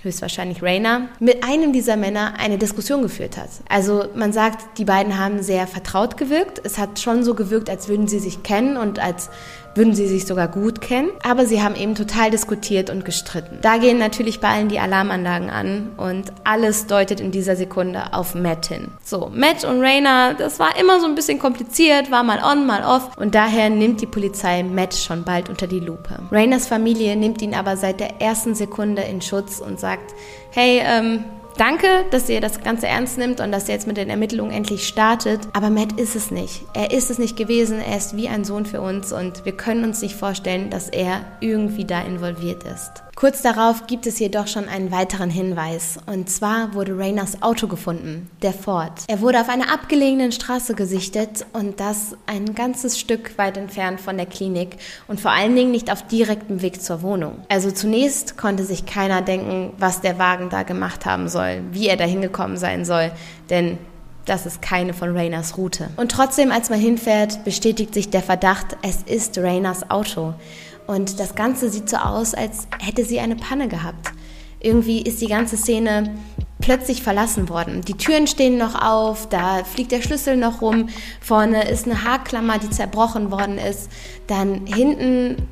höchstwahrscheinlich 0.06 0.62
Rainer, 0.62 1.08
mit 1.20 1.44
einem 1.44 1.72
dieser 1.72 1.96
Männer 1.96 2.34
eine 2.38 2.56
Diskussion 2.56 3.02
geführt 3.02 3.36
hat. 3.36 3.50
Also 3.68 4.06
man 4.14 4.32
sagt, 4.32 4.78
die 4.78 4.84
beiden 4.84 5.18
haben 5.18 5.42
sehr 5.42 5.66
vertraut 5.66 6.16
gewirkt. 6.16 6.60
Es 6.64 6.78
hat 6.78 6.98
schon 6.98 7.22
so 7.22 7.34
gewirkt, 7.34 7.68
als 7.68 7.88
würden 7.88 8.08
sie 8.08 8.18
sich 8.18 8.42
kennen 8.42 8.76
und 8.76 8.98
als 8.98 9.30
würden 9.76 9.94
sie 9.94 10.06
sich 10.06 10.26
sogar 10.26 10.48
gut 10.48 10.80
kennen. 10.80 11.10
Aber 11.22 11.46
sie 11.46 11.62
haben 11.62 11.76
eben 11.76 11.94
total 11.94 12.30
diskutiert 12.30 12.90
und 12.90 13.04
gestritten. 13.04 13.58
Da 13.62 13.78
gehen 13.78 13.98
natürlich 13.98 14.40
bei 14.40 14.48
allen 14.48 14.68
die 14.68 14.78
Alarmanlagen 14.78 15.50
an 15.50 15.90
und 15.96 16.32
alles 16.44 16.86
deutet 16.86 17.20
in 17.20 17.30
dieser 17.30 17.56
Sekunde 17.56 18.12
auf 18.12 18.34
Matt 18.34 18.66
hin. 18.66 18.88
So, 19.04 19.30
Matt 19.34 19.64
und 19.64 19.80
Rainer, 19.80 20.34
das 20.34 20.58
war 20.58 20.78
immer 20.78 21.00
so 21.00 21.06
ein 21.06 21.14
bisschen 21.14 21.38
kompliziert, 21.38 22.10
war 22.10 22.22
mal 22.22 22.40
on, 22.42 22.66
mal 22.66 22.84
off 22.84 23.16
und 23.16 23.34
daher 23.34 23.70
nimmt 23.70 24.00
die 24.00 24.06
Polizei 24.06 24.62
Matt 24.62 24.94
schon 24.94 25.24
bald 25.24 25.48
unter 25.48 25.66
die 25.66 25.80
Lupe. 25.80 26.18
Rainers 26.30 26.66
Familie 26.66 27.16
nimmt 27.16 27.42
ihn 27.42 27.54
aber 27.54 27.76
seit 27.76 28.00
der 28.00 28.20
ersten 28.20 28.54
Sekunde 28.54 29.02
in 29.02 29.20
Schutz 29.20 29.60
und 29.60 29.80
sagt, 29.80 30.14
hey, 30.50 30.80
ähm, 30.84 31.24
Danke, 31.58 32.04
dass 32.10 32.28
ihr 32.28 32.42
das 32.42 32.60
Ganze 32.60 32.86
ernst 32.86 33.16
nimmt 33.16 33.40
und 33.40 33.50
dass 33.50 33.66
ihr 33.68 33.74
jetzt 33.74 33.86
mit 33.86 33.96
den 33.96 34.10
Ermittlungen 34.10 34.52
endlich 34.52 34.86
startet. 34.86 35.40
Aber 35.54 35.70
Matt 35.70 35.98
ist 35.98 36.14
es 36.14 36.30
nicht. 36.30 36.64
Er 36.74 36.90
ist 36.90 37.10
es 37.10 37.18
nicht 37.18 37.36
gewesen. 37.36 37.80
Er 37.80 37.96
ist 37.96 38.14
wie 38.14 38.28
ein 38.28 38.44
Sohn 38.44 38.66
für 38.66 38.82
uns 38.82 39.10
und 39.10 39.46
wir 39.46 39.52
können 39.52 39.84
uns 39.84 40.02
nicht 40.02 40.16
vorstellen, 40.16 40.68
dass 40.68 40.90
er 40.90 41.24
irgendwie 41.40 41.86
da 41.86 42.02
involviert 42.02 42.64
ist. 42.64 43.05
Kurz 43.16 43.40
darauf 43.40 43.86
gibt 43.86 44.06
es 44.06 44.18
jedoch 44.18 44.46
schon 44.46 44.68
einen 44.68 44.92
weiteren 44.92 45.30
Hinweis. 45.30 45.98
Und 46.04 46.28
zwar 46.28 46.74
wurde 46.74 46.98
Rainers 46.98 47.40
Auto 47.42 47.66
gefunden, 47.66 48.28
der 48.42 48.52
Ford. 48.52 48.92
Er 49.08 49.22
wurde 49.22 49.40
auf 49.40 49.48
einer 49.48 49.72
abgelegenen 49.72 50.32
Straße 50.32 50.74
gesichtet 50.74 51.46
und 51.54 51.80
das 51.80 52.14
ein 52.26 52.54
ganzes 52.54 53.00
Stück 53.00 53.38
weit 53.38 53.56
entfernt 53.56 54.02
von 54.02 54.18
der 54.18 54.26
Klinik 54.26 54.76
und 55.08 55.18
vor 55.18 55.30
allen 55.30 55.56
Dingen 55.56 55.70
nicht 55.70 55.90
auf 55.90 56.06
direktem 56.06 56.60
Weg 56.60 56.82
zur 56.82 57.00
Wohnung. 57.00 57.38
Also 57.48 57.70
zunächst 57.70 58.36
konnte 58.36 58.64
sich 58.64 58.84
keiner 58.84 59.22
denken, 59.22 59.72
was 59.78 60.02
der 60.02 60.18
Wagen 60.18 60.50
da 60.50 60.62
gemacht 60.62 61.06
haben 61.06 61.30
soll, 61.30 61.62
wie 61.72 61.88
er 61.88 61.96
da 61.96 62.04
hingekommen 62.04 62.58
sein 62.58 62.84
soll, 62.84 63.12
denn 63.48 63.78
das 64.26 64.44
ist 64.44 64.60
keine 64.60 64.92
von 64.92 65.16
Rainers 65.16 65.56
Route. 65.56 65.88
Und 65.96 66.10
trotzdem, 66.10 66.50
als 66.50 66.68
man 66.68 66.80
hinfährt, 66.80 67.44
bestätigt 67.44 67.94
sich 67.94 68.10
der 68.10 68.22
Verdacht, 68.22 68.76
es 68.82 69.02
ist 69.04 69.38
Rainers 69.38 69.88
Auto. 69.88 70.34
Und 70.86 71.18
das 71.18 71.34
Ganze 71.34 71.70
sieht 71.70 71.88
so 71.88 71.96
aus, 71.96 72.34
als 72.34 72.68
hätte 72.80 73.04
sie 73.04 73.20
eine 73.20 73.36
Panne 73.36 73.68
gehabt. 73.68 74.12
Irgendwie 74.60 75.02
ist 75.02 75.20
die 75.20 75.26
ganze 75.26 75.56
Szene 75.56 76.14
plötzlich 76.60 77.02
verlassen 77.02 77.48
worden. 77.48 77.82
Die 77.82 77.94
Türen 77.94 78.26
stehen 78.26 78.56
noch 78.56 78.80
auf, 78.80 79.28
da 79.28 79.62
fliegt 79.64 79.92
der 79.92 80.02
Schlüssel 80.02 80.36
noch 80.36 80.62
rum, 80.62 80.88
vorne 81.20 81.68
ist 81.68 81.86
eine 81.86 82.04
Haarklammer, 82.04 82.58
die 82.58 82.70
zerbrochen 82.70 83.30
worden 83.30 83.58
ist, 83.58 83.90
dann 84.26 84.66
hinten 84.66 85.46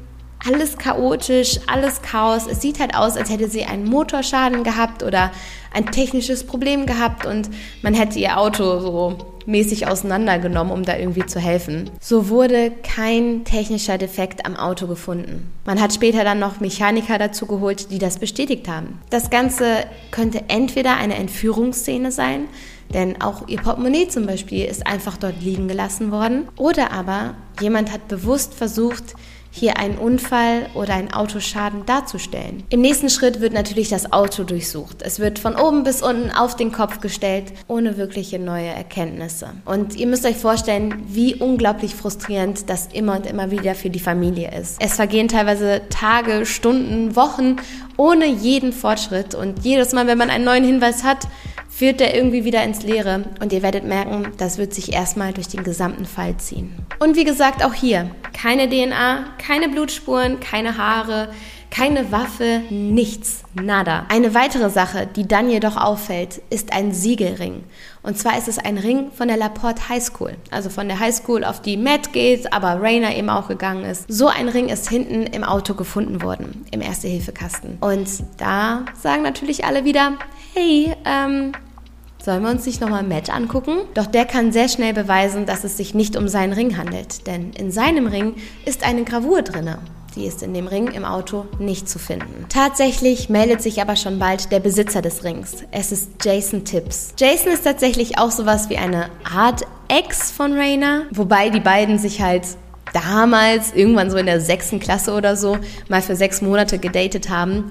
alles 0.46 0.76
chaotisch, 0.76 1.58
alles 1.66 2.02
Chaos. 2.02 2.46
Es 2.46 2.60
sieht 2.60 2.80
halt 2.80 2.94
aus, 2.94 3.16
als 3.16 3.30
hätte 3.30 3.48
sie 3.48 3.64
einen 3.64 3.84
Motorschaden 3.84 4.62
gehabt 4.62 5.02
oder 5.02 5.30
ein 5.74 5.86
technisches 5.86 6.44
Problem 6.44 6.86
gehabt 6.86 7.26
und 7.26 7.50
man 7.82 7.94
hätte 7.94 8.18
ihr 8.18 8.38
Auto 8.38 8.80
so 8.80 9.18
mäßig 9.46 9.86
auseinandergenommen, 9.86 10.72
um 10.72 10.84
da 10.84 10.96
irgendwie 10.96 11.26
zu 11.26 11.38
helfen. 11.38 11.90
So 12.00 12.28
wurde 12.28 12.72
kein 12.82 13.44
technischer 13.44 13.98
Defekt 13.98 14.46
am 14.46 14.56
Auto 14.56 14.86
gefunden. 14.86 15.52
Man 15.66 15.80
hat 15.80 15.92
später 15.92 16.24
dann 16.24 16.38
noch 16.38 16.60
Mechaniker 16.60 17.18
dazu 17.18 17.46
geholt, 17.46 17.90
die 17.90 17.98
das 17.98 18.18
bestätigt 18.18 18.68
haben. 18.68 19.00
Das 19.10 19.30
Ganze 19.30 19.84
könnte 20.10 20.44
entweder 20.48 20.96
eine 20.96 21.16
Entführungsszene 21.16 22.10
sein, 22.10 22.44
denn 22.92 23.20
auch 23.20 23.48
ihr 23.48 23.60
Portemonnaie 23.60 24.08
zum 24.08 24.26
Beispiel 24.26 24.64
ist 24.64 24.86
einfach 24.86 25.16
dort 25.16 25.42
liegen 25.42 25.68
gelassen 25.68 26.10
worden, 26.10 26.48
oder 26.56 26.92
aber 26.92 27.34
jemand 27.60 27.92
hat 27.92 28.08
bewusst 28.08 28.54
versucht, 28.54 29.14
hier 29.56 29.76
einen 29.78 29.98
Unfall 29.98 30.66
oder 30.74 30.94
einen 30.94 31.12
Autoschaden 31.12 31.86
darzustellen. 31.86 32.64
Im 32.70 32.80
nächsten 32.80 33.08
Schritt 33.08 33.40
wird 33.40 33.52
natürlich 33.52 33.88
das 33.88 34.12
Auto 34.12 34.42
durchsucht. 34.42 35.00
Es 35.00 35.20
wird 35.20 35.38
von 35.38 35.54
oben 35.54 35.84
bis 35.84 36.02
unten 36.02 36.32
auf 36.32 36.56
den 36.56 36.72
Kopf 36.72 36.98
gestellt, 36.98 37.52
ohne 37.68 37.96
wirkliche 37.96 38.40
neue 38.40 38.66
Erkenntnisse. 38.66 39.50
Und 39.64 39.94
ihr 39.94 40.08
müsst 40.08 40.26
euch 40.26 40.36
vorstellen, 40.36 41.04
wie 41.06 41.36
unglaublich 41.36 41.94
frustrierend 41.94 42.68
das 42.68 42.88
immer 42.92 43.14
und 43.14 43.26
immer 43.26 43.52
wieder 43.52 43.76
für 43.76 43.90
die 43.90 44.00
Familie 44.00 44.50
ist. 44.60 44.76
Es 44.80 44.96
vergehen 44.96 45.28
teilweise 45.28 45.82
Tage, 45.88 46.46
Stunden, 46.46 47.14
Wochen 47.14 47.56
ohne 47.96 48.26
jeden 48.26 48.72
Fortschritt 48.72 49.36
und 49.36 49.64
jedes 49.64 49.92
Mal, 49.92 50.08
wenn 50.08 50.18
man 50.18 50.30
einen 50.30 50.44
neuen 50.44 50.64
Hinweis 50.64 51.04
hat, 51.04 51.28
führt 51.76 51.98
der 51.98 52.14
irgendwie 52.14 52.44
wieder 52.44 52.62
ins 52.62 52.84
Leere 52.84 53.24
und 53.40 53.52
ihr 53.52 53.62
werdet 53.62 53.84
merken, 53.84 54.28
das 54.38 54.58
wird 54.58 54.72
sich 54.72 54.92
erstmal 54.92 55.32
durch 55.32 55.48
den 55.48 55.64
gesamten 55.64 56.04
Fall 56.04 56.36
ziehen. 56.36 56.72
Und 57.00 57.16
wie 57.16 57.24
gesagt, 57.24 57.64
auch 57.64 57.74
hier 57.74 58.10
keine 58.32 58.68
DNA, 58.68 59.24
keine 59.38 59.68
Blutspuren, 59.68 60.38
keine 60.38 60.78
Haare, 60.78 61.30
keine 61.70 62.12
Waffe, 62.12 62.62
nichts, 62.70 63.42
nada. 63.54 64.06
Eine 64.08 64.32
weitere 64.34 64.70
Sache, 64.70 65.08
die 65.16 65.26
dann 65.26 65.50
jedoch 65.50 65.76
auffällt, 65.76 66.40
ist 66.48 66.72
ein 66.72 66.94
Siegelring. 66.94 67.64
Und 68.04 68.16
zwar 68.16 68.38
ist 68.38 68.46
es 68.46 68.58
ein 68.58 68.78
Ring 68.78 69.10
von 69.10 69.26
der 69.26 69.36
Laporte 69.36 69.88
High 69.88 70.04
School, 70.04 70.36
also 70.52 70.70
von 70.70 70.86
der 70.86 71.00
High 71.00 71.14
School, 71.14 71.42
auf 71.42 71.60
die 71.60 71.76
Matt 71.76 72.12
geht, 72.12 72.52
aber 72.52 72.80
Rainer 72.80 73.16
eben 73.16 73.30
auch 73.30 73.48
gegangen 73.48 73.84
ist. 73.84 74.04
So 74.06 74.28
ein 74.28 74.48
Ring 74.48 74.68
ist 74.68 74.88
hinten 74.88 75.24
im 75.24 75.42
Auto 75.42 75.74
gefunden 75.74 76.22
worden, 76.22 76.64
im 76.70 76.80
Erste-Hilfe-Kasten. 76.80 77.78
Und 77.80 78.08
da 78.36 78.84
sagen 78.94 79.22
natürlich 79.24 79.64
alle 79.64 79.84
wieder, 79.84 80.12
hey, 80.54 80.94
ähm, 81.04 81.50
Sollen 82.24 82.42
wir 82.42 82.48
uns 82.48 82.64
nicht 82.64 82.80
nochmal 82.80 83.02
Matt 83.02 83.28
angucken? 83.28 83.80
Doch 83.92 84.06
der 84.06 84.24
kann 84.24 84.50
sehr 84.50 84.70
schnell 84.70 84.94
beweisen, 84.94 85.44
dass 85.44 85.62
es 85.62 85.76
sich 85.76 85.92
nicht 85.92 86.16
um 86.16 86.26
seinen 86.26 86.54
Ring 86.54 86.78
handelt, 86.78 87.26
denn 87.26 87.52
in 87.52 87.70
seinem 87.70 88.06
Ring 88.06 88.36
ist 88.64 88.82
eine 88.82 89.04
Gravur 89.04 89.42
drinne. 89.42 89.78
Die 90.16 90.24
ist 90.24 90.42
in 90.42 90.54
dem 90.54 90.66
Ring 90.66 90.88
im 90.88 91.04
Auto 91.04 91.44
nicht 91.58 91.86
zu 91.86 91.98
finden. 91.98 92.46
Tatsächlich 92.48 93.28
meldet 93.28 93.60
sich 93.60 93.82
aber 93.82 93.94
schon 93.96 94.18
bald 94.18 94.50
der 94.52 94.60
Besitzer 94.60 95.02
des 95.02 95.22
Rings. 95.22 95.64
Es 95.70 95.92
ist 95.92 96.24
Jason 96.24 96.64
Tips. 96.64 97.12
Jason 97.18 97.52
ist 97.52 97.64
tatsächlich 97.64 98.16
auch 98.16 98.30
sowas 98.30 98.70
wie 98.70 98.78
eine 98.78 99.10
Art 99.30 99.66
Ex 99.88 100.30
von 100.30 100.54
Rainer, 100.54 101.02
wobei 101.10 101.50
die 101.50 101.60
beiden 101.60 101.98
sich 101.98 102.22
halt 102.22 102.44
damals, 102.94 103.74
irgendwann 103.74 104.10
so 104.10 104.16
in 104.16 104.24
der 104.24 104.40
sechsten 104.40 104.80
Klasse 104.80 105.12
oder 105.12 105.36
so, 105.36 105.58
mal 105.90 106.00
für 106.00 106.16
sechs 106.16 106.40
Monate 106.40 106.78
gedatet 106.78 107.28
haben. 107.28 107.64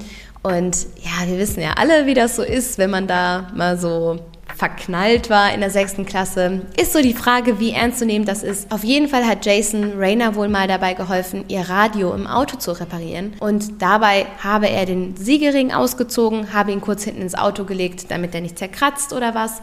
Und 0.43 0.86
ja, 1.01 1.27
wir 1.27 1.39
wissen 1.39 1.62
ja 1.62 1.72
alle, 1.77 2.05
wie 2.05 2.13
das 2.13 2.36
so 2.36 2.43
ist, 2.43 2.77
wenn 2.77 2.91
man 2.91 3.07
da 3.07 3.48
mal 3.55 3.79
so 3.79 4.19
verknallt 4.56 5.30
war 5.30 5.54
in 5.54 5.62
der 5.62 5.70
sechsten 5.70 6.06
Klasse, 6.06 6.62
ist 6.80 6.94
so 6.94 7.02
die 7.02 7.14
Frage, 7.14 7.60
wie 7.60 7.72
ernst 7.72 8.00
zu 8.00 8.06
nehmen 8.06 8.26
das 8.26 8.44
ist. 8.44 8.72
Auf 8.72 8.84
jeden 8.84 9.08
Fall 9.08 9.26
hat 9.26 9.46
Jason 9.46 9.94
Rayner 9.98 10.36
wohl 10.36 10.48
mal 10.48 10.68
dabei 10.68 10.94
geholfen, 10.94 11.46
ihr 11.48 11.70
Radio 11.70 12.14
im 12.14 12.28
Auto 12.28 12.58
zu 12.58 12.72
reparieren. 12.72 13.34
Und 13.40 13.82
dabei 13.82 14.26
habe 14.42 14.70
er 14.70 14.86
den 14.86 15.16
Siegelring 15.18 15.74
ausgezogen, 15.74 16.54
habe 16.54 16.72
ihn 16.72 16.82
kurz 16.82 17.04
hinten 17.04 17.22
ins 17.22 17.36
Auto 17.36 17.66
gelegt, 17.66 18.12
damit 18.12 18.36
er 18.36 18.42
nicht 18.42 18.58
zerkratzt 18.58 19.14
oder 19.14 19.36
was. 19.36 19.62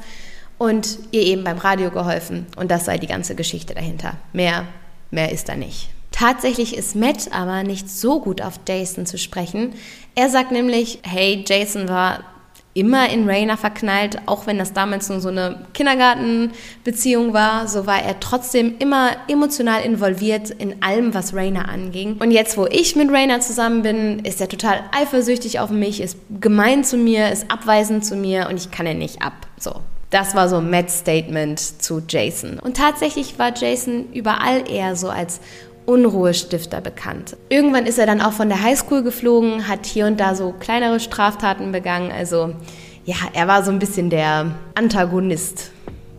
Und 0.59 0.99
ihr 1.11 1.23
eben 1.23 1.45
beim 1.45 1.57
Radio 1.57 1.91
geholfen. 1.91 2.47
Und 2.57 2.71
das 2.71 2.85
sei 2.85 2.99
die 2.99 3.07
ganze 3.07 3.35
Geschichte 3.35 3.75
dahinter. 3.75 4.19
Mehr, 4.35 4.67
mehr 5.11 5.33
ist 5.33 5.49
da 5.49 5.57
nicht. 5.57 5.89
Tatsächlich 6.11 6.77
ist 6.77 6.97
Matt 6.97 7.31
aber 7.33 7.63
nicht 7.63 7.89
so 7.89 8.21
gut 8.21 8.43
auf 8.43 8.61
Jason 8.69 9.07
zu 9.07 9.17
sprechen. 9.17 9.73
Er 10.15 10.29
sagt 10.29 10.53
nämlich, 10.53 10.99
hey, 11.03 11.43
Jason 11.49 11.89
war 11.89 12.25
immer 12.73 13.11
in 13.11 13.29
Rainer 13.29 13.57
verknallt, 13.57 14.19
auch 14.27 14.47
wenn 14.47 14.59
das 14.59 14.73
damals 14.73 15.09
nur 15.09 15.21
so 15.21 15.29
eine 15.29 15.67
Kindergartenbeziehung 15.75 17.33
war, 17.33 17.67
so 17.67 17.87
war 17.87 18.03
er 18.03 18.21
trotzdem 18.21 18.77
immer 18.79 19.11
emotional 19.29 19.83
involviert 19.83 20.51
in 20.51 20.83
allem, 20.83 21.13
was 21.13 21.35
Rainer 21.35 21.69
anging. 21.69 22.17
Und 22.19 22.31
jetzt, 22.31 22.57
wo 22.57 22.67
ich 22.67 22.95
mit 22.95 23.11
Rainer 23.11 23.41
zusammen 23.41 23.83
bin, 23.83 24.21
ist 24.21 24.41
er 24.41 24.49
total 24.49 24.85
eifersüchtig 24.93 25.59
auf 25.59 25.71
mich, 25.71 26.01
ist 26.01 26.17
gemein 26.41 26.85
zu 26.85 26.97
mir, 26.97 27.31
ist 27.31 27.51
abweisend 27.51 28.05
zu 28.05 28.15
mir 28.15 28.49
und 28.49 28.57
ich 28.57 28.71
kann 28.71 28.87
ihn 28.87 28.99
nicht 28.99 29.21
ab. 29.21 29.47
So. 29.59 29.81
Das 30.11 30.35
war 30.35 30.49
so 30.49 30.61
Matt's 30.61 30.99
Statement 30.99 31.61
zu 31.61 32.03
Jason. 32.07 32.59
Und 32.59 32.77
tatsächlich 32.77 33.39
war 33.39 33.57
Jason 33.57 34.13
überall 34.13 34.69
eher 34.69 34.97
so 34.97 35.09
als 35.09 35.41
Unruhestifter 35.91 36.81
bekannt. 36.81 37.37
Irgendwann 37.49 37.85
ist 37.85 37.99
er 37.99 38.07
dann 38.07 38.21
auch 38.21 38.33
von 38.33 38.49
der 38.49 38.63
Highschool 38.63 39.03
geflogen, 39.03 39.67
hat 39.67 39.87
hier 39.87 40.07
und 40.07 40.21
da 40.21 40.37
so 40.37 40.53
kleinere 40.53 41.01
Straftaten 41.01 41.73
begangen. 41.73 42.13
Also 42.13 42.55
ja, 43.05 43.17
er 43.33 43.49
war 43.49 43.65
so 43.65 43.73
ein 43.73 43.81
bisschen 43.81 44.09
der 44.09 44.53
Antagonist 44.77 45.73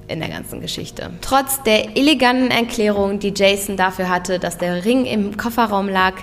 in 0.10 0.20
der 0.20 0.28
ganzen 0.28 0.60
Geschichte. 0.60 1.12
Trotz 1.22 1.64
der 1.64 1.96
eleganten 1.96 2.52
Erklärung, 2.52 3.20
die 3.20 3.34
Jason 3.34 3.78
dafür 3.78 4.10
hatte, 4.10 4.40
dass 4.40 4.58
der 4.58 4.84
Ring 4.84 5.06
im 5.06 5.38
Kofferraum 5.38 5.88
lag, 5.88 6.16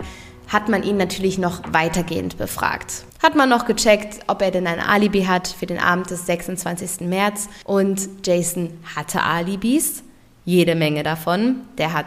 hat 0.48 0.68
man 0.68 0.82
ihn 0.82 0.98
natürlich 0.98 1.38
noch 1.38 1.62
weitergehend 1.72 2.36
befragt. 2.36 3.04
Hat 3.22 3.34
man 3.34 3.48
noch 3.48 3.64
gecheckt, 3.64 4.20
ob 4.26 4.42
er 4.42 4.50
denn 4.50 4.66
ein 4.66 4.80
Alibi 4.80 5.24
hat 5.24 5.48
für 5.48 5.66
den 5.66 5.78
Abend 5.78 6.10
des 6.10 6.26
26. 6.26 7.08
März. 7.08 7.48
Und 7.64 8.08
Jason 8.24 8.70
hatte 8.94 9.22
Alibis, 9.22 10.02
jede 10.44 10.74
Menge 10.74 11.02
davon. 11.02 11.62
Der 11.78 11.94
hat 11.94 12.06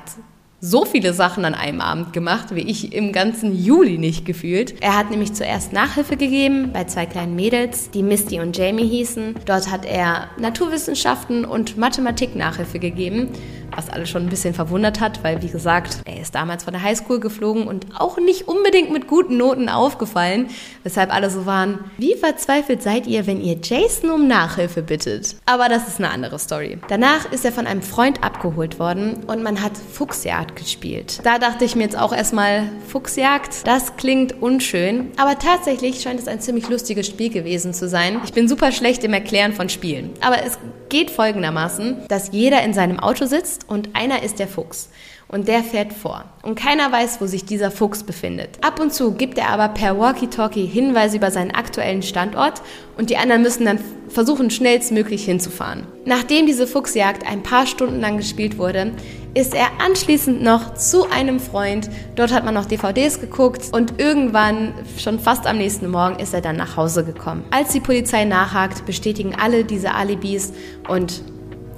so 0.62 0.86
viele 0.86 1.14
Sachen 1.14 1.44
an 1.44 1.56
einem 1.56 1.82
Abend 1.82 2.14
gemacht, 2.14 2.54
wie 2.56 2.62
ich 2.62 2.94
im 2.94 3.12
ganzen 3.12 3.56
Juli 3.56 3.98
nicht 3.98 4.26
gefühlt. 4.26 4.76
Er 4.80 4.96
hat 4.96 5.10
nämlich 5.10 5.34
zuerst 5.34 5.74
Nachhilfe 5.74 6.18
gegeben 6.18 6.70
bei 6.72 6.84
zwei 6.84 7.08
kleinen 7.08 7.36
Mädels, 7.36 7.90
die 7.90 8.04
Misty 8.04 8.40
und 8.40 8.56
Jamie 8.56 8.88
hießen. 8.88 9.36
Dort 9.46 9.72
hat 9.72 9.86
er 9.86 10.30
Naturwissenschaften 10.38 11.46
und 11.46 11.78
Mathematik 11.78 12.36
Nachhilfe 12.36 12.78
gegeben 12.78 13.30
was 13.76 13.90
alle 13.90 14.06
schon 14.06 14.24
ein 14.24 14.30
bisschen 14.30 14.54
verwundert 14.54 15.00
hat, 15.00 15.24
weil 15.24 15.42
wie 15.42 15.50
gesagt, 15.50 16.02
er 16.06 16.22
ist 16.22 16.36
damals 16.36 16.64
von 16.64 16.74
der 16.74 16.84
Highschool 16.84 17.20
geflogen 17.20 17.68
und 17.68 17.88
auch 17.98 18.18
nicht 18.18 18.48
unbedingt 18.48 18.92
mit 18.92 19.08
guten 19.08 19.38
Noten 19.38 19.70
aufgefallen, 19.70 20.48
weshalb 20.84 21.14
alle 21.14 21.30
so 21.30 21.46
waren, 21.46 21.80
wie 21.98 22.16
verzweifelt 22.16 22.84
seid 22.84 23.08
ihr, 23.08 23.28
wenn 23.28 23.42
ihr 23.42 23.58
Jason 23.62 24.10
um 24.10 24.28
Nachhilfe 24.28 24.82
bittet? 24.82 25.36
Aber 25.46 25.70
das 25.70 25.88
ist 25.88 26.00
eine 26.00 26.12
andere 26.12 26.40
Story. 26.40 26.78
Danach 26.88 27.32
ist 27.32 27.46
er 27.46 27.52
von 27.52 27.68
einem 27.68 27.82
Freund 27.82 28.24
abgeholt 28.42 28.80
worden 28.80 29.24
und 29.28 29.44
man 29.44 29.62
hat 29.62 29.74
Fuchsjagd 29.78 30.56
gespielt. 30.56 31.20
Da 31.24 31.38
dachte 31.38 31.64
ich 31.64 31.76
mir 31.76 31.84
jetzt 31.84 31.98
auch 31.98 32.12
erstmal, 32.12 32.70
Fuchsjagd, 32.88 33.68
das 33.68 33.96
klingt 33.98 34.42
unschön, 34.42 35.12
aber 35.18 35.38
tatsächlich 35.38 36.02
scheint 36.02 36.20
es 36.20 36.28
ein 36.28 36.42
ziemlich 36.42 36.68
lustiges 36.68 37.08
Spiel 37.08 37.30
gewesen 37.30 37.74
zu 37.74 37.88
sein. 37.88 38.20
Ich 38.24 38.34
bin 38.34 38.48
super 38.48 38.72
schlecht 38.72 39.04
im 39.04 39.14
Erklären 39.14 39.54
von 39.54 39.70
Spielen, 39.70 40.12
aber 40.22 40.44
es 40.44 40.58
geht 40.90 41.12
folgendermaßen, 41.12 42.08
dass 42.08 42.32
jeder 42.32 42.64
in 42.64 42.74
seinem 42.74 43.00
Auto 43.00 43.26
sitzt 43.26 43.70
und 43.70 43.96
einer 43.96 44.24
ist 44.24 44.40
der 44.40 44.48
Fuchs 44.48 44.90
und 45.32 45.48
der 45.48 45.64
fährt 45.64 45.94
vor. 45.94 46.26
Und 46.44 46.56
keiner 46.56 46.92
weiß, 46.92 47.22
wo 47.22 47.26
sich 47.26 47.46
dieser 47.46 47.72
Fuchs 47.72 48.04
befindet. 48.04 48.50
Ab 48.62 48.80
und 48.80 48.94
zu 48.94 49.14
gibt 49.14 49.38
er 49.38 49.50
aber 49.50 49.70
per 49.70 49.98
Walkie-Talkie 49.98 50.66
Hinweise 50.66 51.18
über 51.18 51.32
seinen 51.32 51.52
aktuellen 51.52 52.04
Standort 52.04 52.62
und 52.98 53.10
die 53.10 53.18
anderen 53.18 53.42
müssen 53.42 53.66
dann 53.66 53.80
versuchen, 54.10 54.50
schnellstmöglich 54.50 55.24
hinzufahren. 55.24 55.88
Nachdem 56.06 56.46
diese 56.46 56.68
Fuchsjagd 56.68 57.26
ein 57.28 57.44
paar 57.44 57.66
Stunden 57.66 58.02
lang 58.02 58.18
gespielt 58.18 58.58
wurde, 58.58 58.92
ist 59.34 59.54
er 59.54 59.68
anschließend 59.80 60.44
noch 60.44 60.74
zu 60.74 61.10
einem 61.10 61.40
Freund. 61.40 61.90
Dort 62.16 62.34
hat 62.34 62.44
man 62.44 62.54
noch 62.54 62.66
DVDs 62.66 63.22
geguckt 63.22 63.70
und 63.72 64.00
irgendwann, 64.00 64.74
schon 64.98 65.20
fast 65.20 65.48
am 65.48 65.58
nächsten 65.58 65.90
Morgen, 65.90 66.20
ist 66.20 66.34
er 66.34 66.42
dann 66.42 66.58
nach 66.58 66.76
Hause 66.76 67.06
gekommen. 67.06 67.46
Als 67.52 67.72
die 67.72 67.80
Polizei 67.80 68.26
nachhakt, 68.26 68.86
bestätigen 68.86 69.34
alle 69.36 69.64
diese 69.64 69.94
Alibis 69.94 70.52
und 70.90 71.24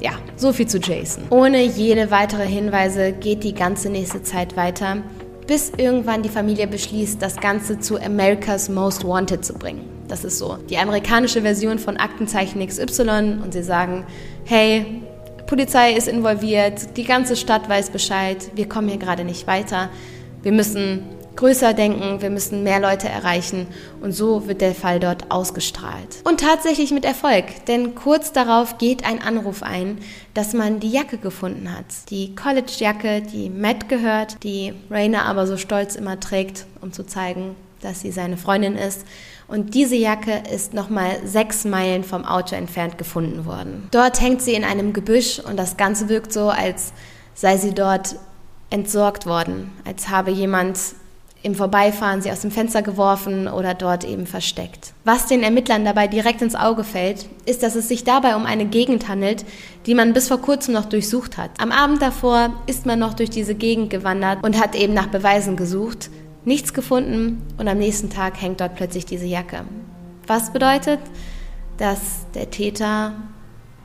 ja, 0.03 0.11
so 0.35 0.51
viel 0.51 0.67
zu 0.67 0.79
Jason. 0.79 1.23
Ohne 1.29 1.63
jede 1.63 2.11
weitere 2.11 2.45
Hinweise 2.45 3.13
geht 3.13 3.43
die 3.43 3.53
ganze 3.53 3.89
nächste 3.89 4.21
Zeit 4.21 4.57
weiter, 4.57 4.97
bis 5.47 5.71
irgendwann 5.77 6.21
die 6.21 6.29
Familie 6.29 6.67
beschließt, 6.67 7.21
das 7.21 7.37
Ganze 7.37 7.79
zu 7.79 7.99
America's 7.99 8.69
Most 8.69 9.07
Wanted 9.07 9.43
zu 9.45 9.53
bringen. 9.53 9.89
Das 10.07 10.23
ist 10.25 10.37
so 10.37 10.57
die 10.69 10.77
amerikanische 10.77 11.41
Version 11.41 11.79
von 11.79 11.97
Aktenzeichen 11.97 12.65
XY 12.65 13.39
und 13.43 13.53
sie 13.53 13.63
sagen, 13.63 14.05
hey, 14.43 15.01
Polizei 15.47 15.93
ist 15.93 16.07
involviert, 16.07 16.97
die 16.97 17.03
ganze 17.03 17.35
Stadt 17.35 17.69
weiß 17.69 17.89
Bescheid, 17.89 18.37
wir 18.55 18.67
kommen 18.67 18.89
hier 18.89 18.97
gerade 18.97 19.23
nicht 19.23 19.47
weiter, 19.47 19.89
wir 20.41 20.51
müssen 20.51 21.03
größer 21.35 21.73
denken, 21.73 22.21
wir 22.21 22.29
müssen 22.29 22.63
mehr 22.63 22.79
Leute 22.79 23.09
erreichen 23.09 23.67
und 24.01 24.11
so 24.11 24.47
wird 24.47 24.61
der 24.61 24.75
Fall 24.75 24.99
dort 24.99 25.31
ausgestrahlt. 25.31 26.21
Und 26.23 26.39
tatsächlich 26.39 26.91
mit 26.91 27.05
Erfolg, 27.05 27.65
denn 27.67 27.95
kurz 27.95 28.31
darauf 28.31 28.77
geht 28.77 29.05
ein 29.05 29.21
Anruf 29.21 29.63
ein, 29.63 29.97
dass 30.33 30.53
man 30.53 30.79
die 30.79 30.91
Jacke 30.91 31.17
gefunden 31.17 31.71
hat. 31.71 31.85
Die 32.09 32.35
College-Jacke, 32.35 33.21
die 33.21 33.49
Matt 33.49 33.89
gehört, 33.89 34.43
die 34.43 34.73
Rainer 34.89 35.25
aber 35.25 35.47
so 35.47 35.57
stolz 35.57 35.95
immer 35.95 36.19
trägt, 36.19 36.65
um 36.81 36.91
zu 36.91 37.05
zeigen, 37.05 37.55
dass 37.81 38.01
sie 38.01 38.11
seine 38.11 38.37
Freundin 38.37 38.75
ist. 38.75 39.05
Und 39.47 39.75
diese 39.75 39.95
Jacke 39.95 40.41
ist 40.53 40.73
nochmal 40.73 41.17
sechs 41.25 41.65
Meilen 41.65 42.03
vom 42.03 42.25
Auto 42.25 42.55
entfernt 42.55 42.97
gefunden 42.97 43.45
worden. 43.45 43.87
Dort 43.91 44.21
hängt 44.21 44.41
sie 44.41 44.53
in 44.53 44.63
einem 44.63 44.93
Gebüsch 44.93 45.39
und 45.39 45.57
das 45.57 45.77
Ganze 45.77 46.09
wirkt 46.09 46.33
so, 46.33 46.49
als 46.49 46.93
sei 47.35 47.57
sie 47.57 47.73
dort 47.73 48.15
entsorgt 48.69 49.25
worden, 49.25 49.71
als 49.85 50.09
habe 50.09 50.31
jemand 50.31 50.79
im 51.43 51.55
Vorbeifahren 51.55 52.21
sie 52.21 52.31
aus 52.31 52.39
dem 52.39 52.51
Fenster 52.51 52.81
geworfen 52.81 53.49
oder 53.49 53.73
dort 53.73 54.05
eben 54.05 54.25
versteckt. 54.25 54.93
Was 55.03 55.27
den 55.27 55.43
Ermittlern 55.43 55.83
dabei 55.83 56.07
direkt 56.07 56.41
ins 56.41 56.55
Auge 56.55 56.85
fällt, 56.85 57.27
ist, 57.45 57.63
dass 57.63 57.75
es 57.75 57.89
sich 57.89 58.05
dabei 58.05 58.37
um 58.37 58.45
eine 58.45 58.65
Gegend 58.65 59.09
handelt, 59.09 59.45
die 59.85 59.93
man 59.93 60.13
bis 60.13 60.29
vor 60.29 60.39
kurzem 60.39 60.73
noch 60.73 60.85
durchsucht 60.85 61.37
hat. 61.37 61.51
Am 61.59 61.73
Abend 61.73 62.01
davor 62.01 62.53
ist 62.65 62.85
man 62.85 62.97
noch 62.97 63.13
durch 63.13 63.29
diese 63.29 63.55
Gegend 63.55 63.89
gewandert 63.89 64.43
und 64.43 64.59
hat 64.59 64.73
eben 64.73 64.93
nach 64.93 65.07
Beweisen 65.07 65.57
gesucht, 65.57 66.09
nichts 66.45 66.73
gefunden 66.73 67.41
und 67.57 67.67
am 67.67 67.77
nächsten 67.77 68.09
Tag 68.09 68.41
hängt 68.41 68.61
dort 68.61 68.75
plötzlich 68.75 69.05
diese 69.05 69.25
Jacke. 69.25 69.65
Was 70.27 70.53
bedeutet, 70.53 70.99
dass 71.77 71.99
der 72.33 72.49
Täter 72.49 73.13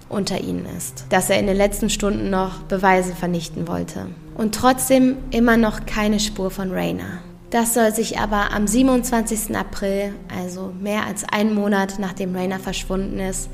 unter 0.09 0.41
ihnen 0.41 0.67
ist, 0.77 1.05
dass 1.11 1.29
er 1.29 1.38
in 1.38 1.47
den 1.47 1.57
letzten 1.57 1.91
Stunden 1.91 2.31
noch 2.31 2.62
Beweise 2.62 3.15
vernichten 3.15 3.69
wollte. 3.69 4.07
Und 4.37 4.55
trotzdem 4.55 5.17
immer 5.31 5.57
noch 5.57 5.85
keine 5.87 6.21
Spur 6.21 6.50
von 6.50 6.71
Rainer. 6.71 7.21
Das 7.50 7.73
soll 7.73 7.95
sich 7.95 8.19
aber 8.19 8.52
am 8.52 8.67
27. 8.67 9.57
April, 9.57 10.12
also 10.37 10.73
mehr 10.81 11.07
als 11.07 11.25
einen 11.25 11.55
Monat 11.55 11.99
nachdem 11.99 12.37
Rainer 12.37 12.59
verschwunden 12.59 13.19
ist, 13.21 13.49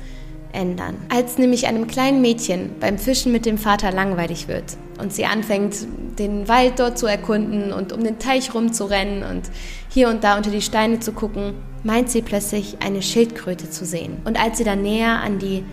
ändern. 0.51 0.97
Als 1.09 1.37
nämlich 1.37 1.67
einem 1.67 1.87
kleinen 1.87 2.21
Mädchen 2.21 2.71
beim 2.81 2.97
Fischen 2.97 3.31
mit 3.31 3.45
dem 3.45 3.57
Vater 3.57 3.91
langweilig 3.91 4.49
wird 4.49 4.77
und 4.99 5.13
sie 5.13 5.25
anfängt, 5.25 5.75
den 6.19 6.47
Wald 6.49 6.79
dort 6.79 6.97
zu 6.97 7.07
erkunden 7.07 7.71
und 7.71 7.93
um 7.93 8.03
den 8.03 8.19
Teich 8.19 8.53
rumzurennen 8.53 9.23
und 9.23 9.43
hier 9.89 10.09
und 10.09 10.25
da 10.25 10.35
unter 10.35 10.51
die 10.51 10.61
Steine 10.61 10.99
zu 10.99 11.13
gucken, 11.13 11.53
meint 11.83 12.09
sie 12.09 12.21
plötzlich 12.21 12.77
eine 12.81 13.01
Schildkröte 13.01 13.69
zu 13.69 13.85
sehen. 13.85 14.17
Und 14.25 14.39
als 14.39 14.57
sie 14.57 14.65
dann 14.65 14.81
näher 14.81 15.21
an 15.21 15.39
die 15.39 15.63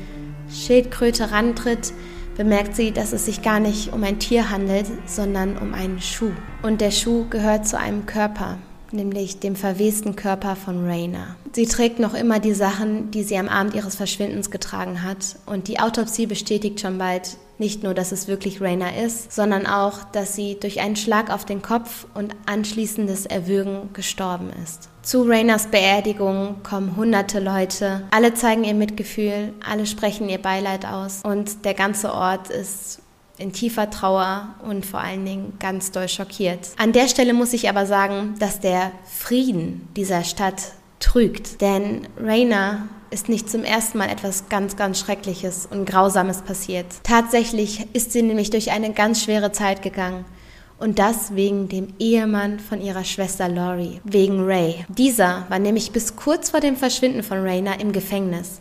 Schildkröte 0.49 1.33
rantritt, 1.33 1.93
bemerkt 2.37 2.77
sie, 2.77 2.93
dass 2.93 3.13
es 3.13 3.27
sich 3.27 3.43
gar 3.43 3.61
nicht 3.61 3.93
um 3.93 4.03
ein 4.05 4.19
Tier 4.19 4.51
handelt, 4.51 4.87
sondern 5.07 5.57
um 5.59 5.75
einen 5.75 6.01
Schuh. 6.01 6.33
Und 6.63 6.81
der 6.81 6.91
Schuh 6.91 7.27
gehört 7.29 7.67
zu 7.67 7.79
einem 7.79 8.07
Körper, 8.07 8.59
nämlich 8.91 9.41
dem 9.41 9.57
verwesten 9.57 10.17
Körper 10.17 10.57
von 10.57 10.89
Raina. 10.89 11.37
Sie 11.53 11.67
trägt 11.67 11.99
noch 11.99 12.15
immer 12.15 12.41
die 12.41 12.55
Sachen, 12.55 13.11
die 13.11 13.23
sie 13.23 13.37
am 13.37 13.49
Abend 13.49 13.75
ihres 13.75 13.97
Verschwindens 13.97 14.51
getragen 14.51 15.03
hat. 15.03 15.37
Und 15.47 15.69
die 15.69 15.81
Autopsie 15.81 16.27
bestätigt 16.27 16.81
schon 16.81 16.99
bald 16.99 17.37
nicht 17.59 17.83
nur, 17.83 17.95
dass 17.95 18.13
es 18.13 18.29
wirklich 18.29 18.61
Raina 18.61 18.91
ist, 19.05 19.33
sondern 19.33 19.67
auch, 19.67 20.05
dass 20.13 20.35
sie 20.35 20.59
durch 20.59 20.81
einen 20.81 20.97
Schlag 20.97 21.31
auf 21.31 21.45
den 21.45 21.63
Kopf 21.63 22.07
und 22.15 22.35
anschließendes 22.47 23.27
Erwürgen 23.27 23.93
gestorben 23.93 24.51
ist. 24.63 24.89
Zu 25.03 25.23
Rainas 25.23 25.67
Beerdigung 25.67 26.63
kommen 26.63 26.97
hunderte 26.97 27.41
Leute. 27.41 28.03
Alle 28.11 28.35
zeigen 28.35 28.65
ihr 28.65 28.75
Mitgefühl, 28.75 29.53
alle 29.69 29.87
sprechen 29.87 30.29
ihr 30.29 30.39
Beileid 30.39 30.87
aus 30.87 31.23
und 31.25 31.65
der 31.65 31.75
ganze 31.75 32.13
Ort 32.13 32.51
ist 32.51 33.01
in 33.39 33.53
tiefer 33.53 33.91
Trauer 33.91 34.55
und 34.65 34.87
vor 34.87 35.01
allen 35.01 35.25
Dingen 35.25 35.55
ganz 35.59 35.91
doll 35.91 36.09
schockiert. 36.09 36.71
An 36.77 36.93
der 36.93 37.09
Stelle 37.09 37.35
muss 37.35 37.53
ich 37.53 37.69
aber 37.69 37.87
sagen, 37.87 38.35
dass 38.39 38.61
der 38.61 38.93
Frieden 39.05 39.89
dieser 39.97 40.23
Stadt 40.23 40.73
trügt, 41.01 41.61
denn 41.61 42.07
Raina 42.19 42.89
ist 43.13 43.29
nicht 43.29 43.51
zum 43.51 43.63
ersten 43.63 43.99
Mal 43.99 44.09
etwas 44.09 44.49
ganz, 44.49 44.77
ganz 44.77 44.99
Schreckliches 44.99 45.67
und 45.71 45.85
Grausames 45.85 46.43
passiert. 46.43 46.87
Tatsächlich 47.03 47.87
ist 47.93 48.13
sie 48.13 48.23
nämlich 48.23 48.51
durch 48.51 48.71
eine 48.71 48.93
ganz 48.93 49.23
schwere 49.23 49.53
Zeit 49.53 49.83
gegangen 49.83 50.25
und 50.79 50.99
das 50.99 51.37
wegen 51.37 51.69
dem 51.69 51.95
Ehemann 52.01 52.59
von 52.59 52.81
ihrer 52.81 53.05
Schwester 53.05 53.49
Laurie, 53.49 54.01
wegen 54.03 54.45
Ray. 54.45 54.85
Dieser 54.89 55.45
war 55.49 55.61
nämlich 55.61 55.93
bis 55.93 56.17
kurz 56.17 56.51
vor 56.51 56.59
dem 56.59 56.77
Verschwinden 56.77 57.23
von 57.23 57.47
Raina 57.47 57.75
im 57.75 57.93
Gefängnis. 57.93 58.61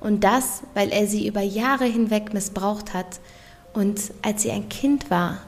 Und 0.00 0.24
das, 0.24 0.62
weil 0.74 0.90
er 0.90 1.06
sie 1.06 1.28
über 1.28 1.42
Jahre 1.42 1.84
hinweg 1.84 2.32
missbraucht 2.34 2.92
hat. 2.92 3.20
Und 3.72 4.00
als 4.22 4.42
sie 4.42 4.50
ein 4.50 4.68
Kind 4.68 5.10
war, 5.10 5.38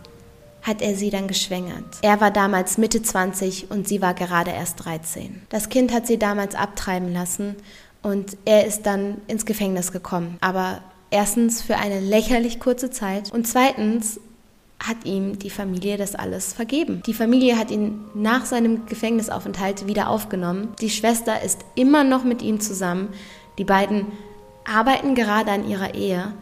hat 0.62 0.80
er 0.80 0.94
sie 0.94 1.10
dann 1.10 1.26
geschwängert. 1.26 1.98
Er 2.02 2.20
war 2.20 2.30
damals 2.30 2.78
Mitte 2.78 3.02
20 3.02 3.70
und 3.70 3.88
sie 3.88 4.00
war 4.00 4.14
gerade 4.14 4.52
erst 4.52 4.84
13. 4.84 5.42
Das 5.48 5.70
Kind 5.70 5.92
hat 5.92 6.06
sie 6.06 6.18
damals 6.18 6.54
abtreiben 6.54 7.12
lassen 7.12 7.56
und 8.02 8.36
er 8.44 8.66
ist 8.66 8.82
dann 8.82 9.20
ins 9.28 9.46
Gefängnis 9.46 9.92
gekommen. 9.92 10.36
Aber 10.40 10.82
erstens 11.10 11.62
für 11.62 11.76
eine 11.76 12.00
lächerlich 12.00 12.60
kurze 12.60 12.90
Zeit 12.90 13.32
und 13.32 13.46
zweitens 13.46 14.20
hat 14.82 15.04
ihm 15.04 15.38
die 15.38 15.50
Familie 15.50 15.96
das 15.96 16.14
alles 16.14 16.52
vergeben. 16.52 17.02
Die 17.06 17.14
Familie 17.14 17.56
hat 17.56 17.70
ihn 17.70 18.00
nach 18.14 18.46
seinem 18.46 18.86
Gefängnisaufenthalt 18.86 19.86
wieder 19.86 20.08
aufgenommen. 20.08 20.74
Die 20.80 20.90
Schwester 20.90 21.42
ist 21.42 21.60
immer 21.76 22.02
noch 22.02 22.24
mit 22.24 22.42
ihm 22.42 22.60
zusammen. 22.60 23.08
Die 23.58 23.64
beiden 23.64 24.06
arbeiten 24.64 25.14
gerade 25.14 25.52
an 25.52 25.68
ihrer 25.68 25.94
Ehe 25.94 26.32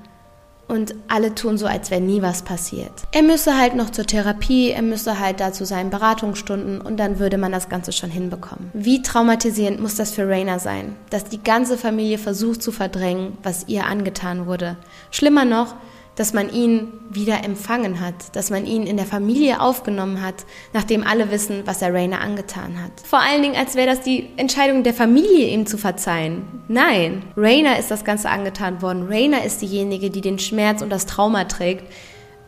und 0.71 0.95
alle 1.09 1.35
tun 1.35 1.59
so, 1.59 1.67
als 1.67 1.91
wäre 1.91 2.01
nie 2.01 2.23
was 2.23 2.43
passiert. 2.43 2.93
Er 3.13 3.23
müsse 3.23 3.59
halt 3.59 3.75
noch 3.75 3.91
zur 3.91 4.07
Therapie, 4.07 4.71
er 4.71 4.83
müsse 4.83 5.19
halt 5.19 5.41
da 5.41 5.53
zu 5.53 5.67
seinen 5.67 5.91
Beratungsstunden 5.91 6.81
und 6.81 6.97
dann 6.99 7.19
würde 7.19 7.39
man 7.39 7.53
das 7.53 7.69
Ganze 7.69 7.93
schon 7.93 8.11
hinbekommen. 8.11 8.71
Wie 8.73 9.03
traumatisierend 9.03 9.81
muss 9.81 9.97
das 9.97 10.13
für 10.13 10.29
Raina 10.29 10.59
sein, 10.59 10.97
dass 11.11 11.25
die 11.25 11.43
ganze 11.43 11.77
Familie 11.77 12.19
versucht 12.19 12.63
zu 12.63 12.71
verdrängen, 12.71 13.37
was 13.43 13.67
ihr 13.69 13.87
angetan 13.87 14.47
wurde. 14.47 14.77
Schlimmer 15.11 15.45
noch, 15.45 15.75
dass 16.17 16.33
man 16.33 16.53
ihn 16.53 16.93
wieder 17.09 17.45
empfangen 17.45 18.01
hat, 18.01 18.37
dass 18.37 18.51
man 18.51 18.67
ihn 18.67 18.87
in 18.87 18.97
der 18.97 19.07
Familie 19.07 19.61
aufgenommen 19.61 20.23
hat, 20.23 20.45
nachdem 20.73 21.07
alle 21.07 21.31
wissen, 21.31 21.63
was 21.65 21.83
er 21.83 21.95
Rainer 21.95 22.21
angetan 22.21 22.83
hat. 22.83 22.93
Vor 23.05 23.21
allen 23.21 23.43
Dingen, 23.43 23.57
als 23.57 23.75
wäre 23.75 23.87
das 23.87 24.03
die 24.03 24.29
Entscheidung 24.37 24.83
der 24.83 24.95
Familie, 24.95 25.49
ihm 25.49 25.67
zu 25.67 25.79
verzeihen. 25.79 26.43
Nein, 26.69 27.23
Rainer 27.37 27.79
ist 27.79 27.91
das 27.91 28.05
Ganze 28.05 28.29
angetan 28.29 28.83
worden. 28.83 29.07
Rainer 29.09 29.45
ist 29.45 29.63
diejenige, 29.63 30.11
die 30.11 30.21
den 30.21 30.39
Schmerz 30.39 30.83
und 30.83 30.91
das 30.91 31.07
Trauma 31.07 31.45
trägt. 31.45 31.85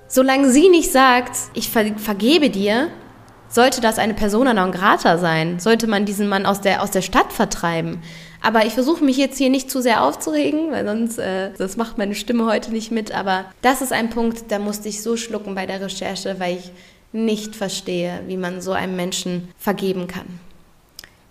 Solange 0.07 0.51
sie 0.51 0.69
nicht 0.69 0.93
sagt, 0.93 1.37
ich 1.55 1.71
ver 1.71 1.97
vergebe 1.97 2.51
dir, 2.51 2.89
sollte 3.49 3.81
das 3.81 3.99
eine 3.99 4.15
Persona 4.15 4.55
non 4.55 4.73
grata 4.73 5.19
sein, 5.19 5.61
sollte 5.61 5.87
man 5.87 6.05
diesen 6.05 6.29
Mann 6.29 6.47
aus 6.47 6.61
der, 6.61 6.83
aus 6.83 6.91
der 6.91 7.03
Stadt 7.03 7.33
vertreiben. 7.33 8.03
Aber 8.43 8.67
ich 8.67 8.73
versuche 8.73 9.05
mich 9.05 9.17
jetzt 9.17 9.39
hier 9.39 9.51
nicht 9.51 9.71
zu 9.71 9.81
sehr 9.81 10.03
aufzuregen, 10.03 10.73
weil 10.73 10.85
sonst, 10.85 11.19
äh, 11.19 11.51
das 11.57 11.77
macht 11.77 11.97
meine 11.97 12.17
Stimme 12.17 12.47
heute 12.47 12.73
nicht 12.73 12.91
mit. 12.91 13.13
Aber 13.13 13.45
das 13.63 13.81
ist 13.81 13.93
ein 13.93 14.11
Punkt, 14.11 14.51
da 14.51 14.59
musste 14.59 14.89
ich 14.89 15.01
so 15.01 15.17
schlucken 15.17 15.55
bei 15.55 15.65
der 15.65 15.81
Recherche, 15.81 16.35
weil 16.39 16.57
ich 16.57 16.73
nicht 17.13 17.55
verstehe, 17.55 18.21
wie 18.27 18.37
man 18.37 18.61
so 18.61 18.73
einem 18.73 18.97
Menschen 18.97 19.49
vergeben 19.57 20.09
kann. 20.09 20.27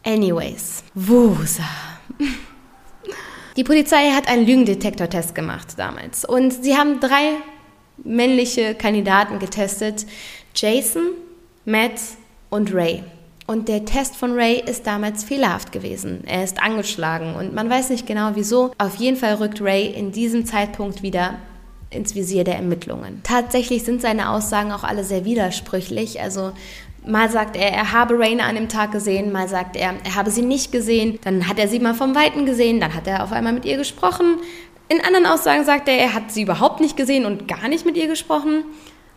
Anyways, 0.04 0.84
Wusa. 0.96 1.64
Die 3.58 3.64
Polizei 3.66 4.12
hat 4.12 4.30
einen 4.30 4.46
Lügendetektortest 4.46 5.36
gemacht 5.36 5.74
damals 5.76 6.24
und 6.24 6.64
sie 6.64 6.78
haben 6.78 7.02
drei 7.02 7.34
männliche 7.98 8.76
Kandidaten 8.76 9.40
getestet: 9.40 10.06
Jason, 10.56 11.10
Matt 11.66 12.00
und 12.50 12.74
Ray. 12.74 13.04
Und 13.48 13.68
der 13.68 13.86
Test 13.86 14.16
von 14.16 14.34
Ray 14.34 14.62
ist 14.66 14.88
damals 14.88 15.24
fehlerhaft 15.24 15.72
gewesen. 15.72 16.24
Er 16.26 16.44
ist 16.44 16.62
angeschlagen 16.62 17.36
und 17.36 17.54
man 17.54 17.70
weiß 17.70 17.90
nicht 17.90 18.08
genau 18.08 18.32
wieso. 18.36 18.72
Auf 18.78 18.96
jeden 18.96 19.18
Fall 19.18 19.36
rückt 19.36 19.62
Ray 19.62 19.88
in 19.88 20.12
diesem 20.12 20.46
Zeitpunkt 20.46 21.02
wieder 21.02 21.36
ins 21.90 22.16
Visier 22.16 22.44
der 22.44 22.56
Ermittlungen. 22.56 23.22
Tatsächlich 23.24 23.84
sind 23.84 24.02
seine 24.02 24.30
Aussagen 24.30 24.72
auch 24.72 24.84
alle 24.84 25.04
sehr 25.04 25.26
widersprüchlich. 25.26 26.22
Also 26.22 26.54
mal 27.06 27.30
sagt 27.30 27.56
er, 27.56 27.72
er 27.72 27.92
habe 27.92 28.18
Raina 28.18 28.46
an 28.46 28.56
dem 28.56 28.70
Tag 28.70 28.92
gesehen, 28.92 29.32
mal 29.32 29.50
sagt 29.50 29.76
er, 29.76 29.96
er 30.04 30.16
habe 30.16 30.32
sie 30.32 30.44
nicht 30.44 30.72
gesehen, 30.72 31.20
dann 31.24 31.48
hat 31.48 31.60
er 31.60 31.68
sie 31.68 31.80
mal 31.80 31.94
vom 31.94 32.16
Weiten 32.16 32.46
gesehen, 32.46 32.80
dann 32.80 32.94
hat 32.94 33.08
er 33.08 33.24
auf 33.24 33.32
einmal 33.32 33.54
mit 33.54 33.66
ihr 33.66 33.78
gesprochen. 33.78 34.38
In 34.88 35.02
anderen 35.02 35.26
Aussagen 35.26 35.66
sagt 35.66 35.88
er, 35.88 35.98
er 35.98 36.14
hat 36.14 36.32
sie 36.32 36.44
überhaupt 36.44 36.82
nicht 36.82 36.98
gesehen 36.98 37.26
und 37.26 37.48
gar 37.48 37.68
nicht 37.68 37.86
mit 37.86 37.98
ihr 37.98 38.08
gesprochen. 38.08 38.64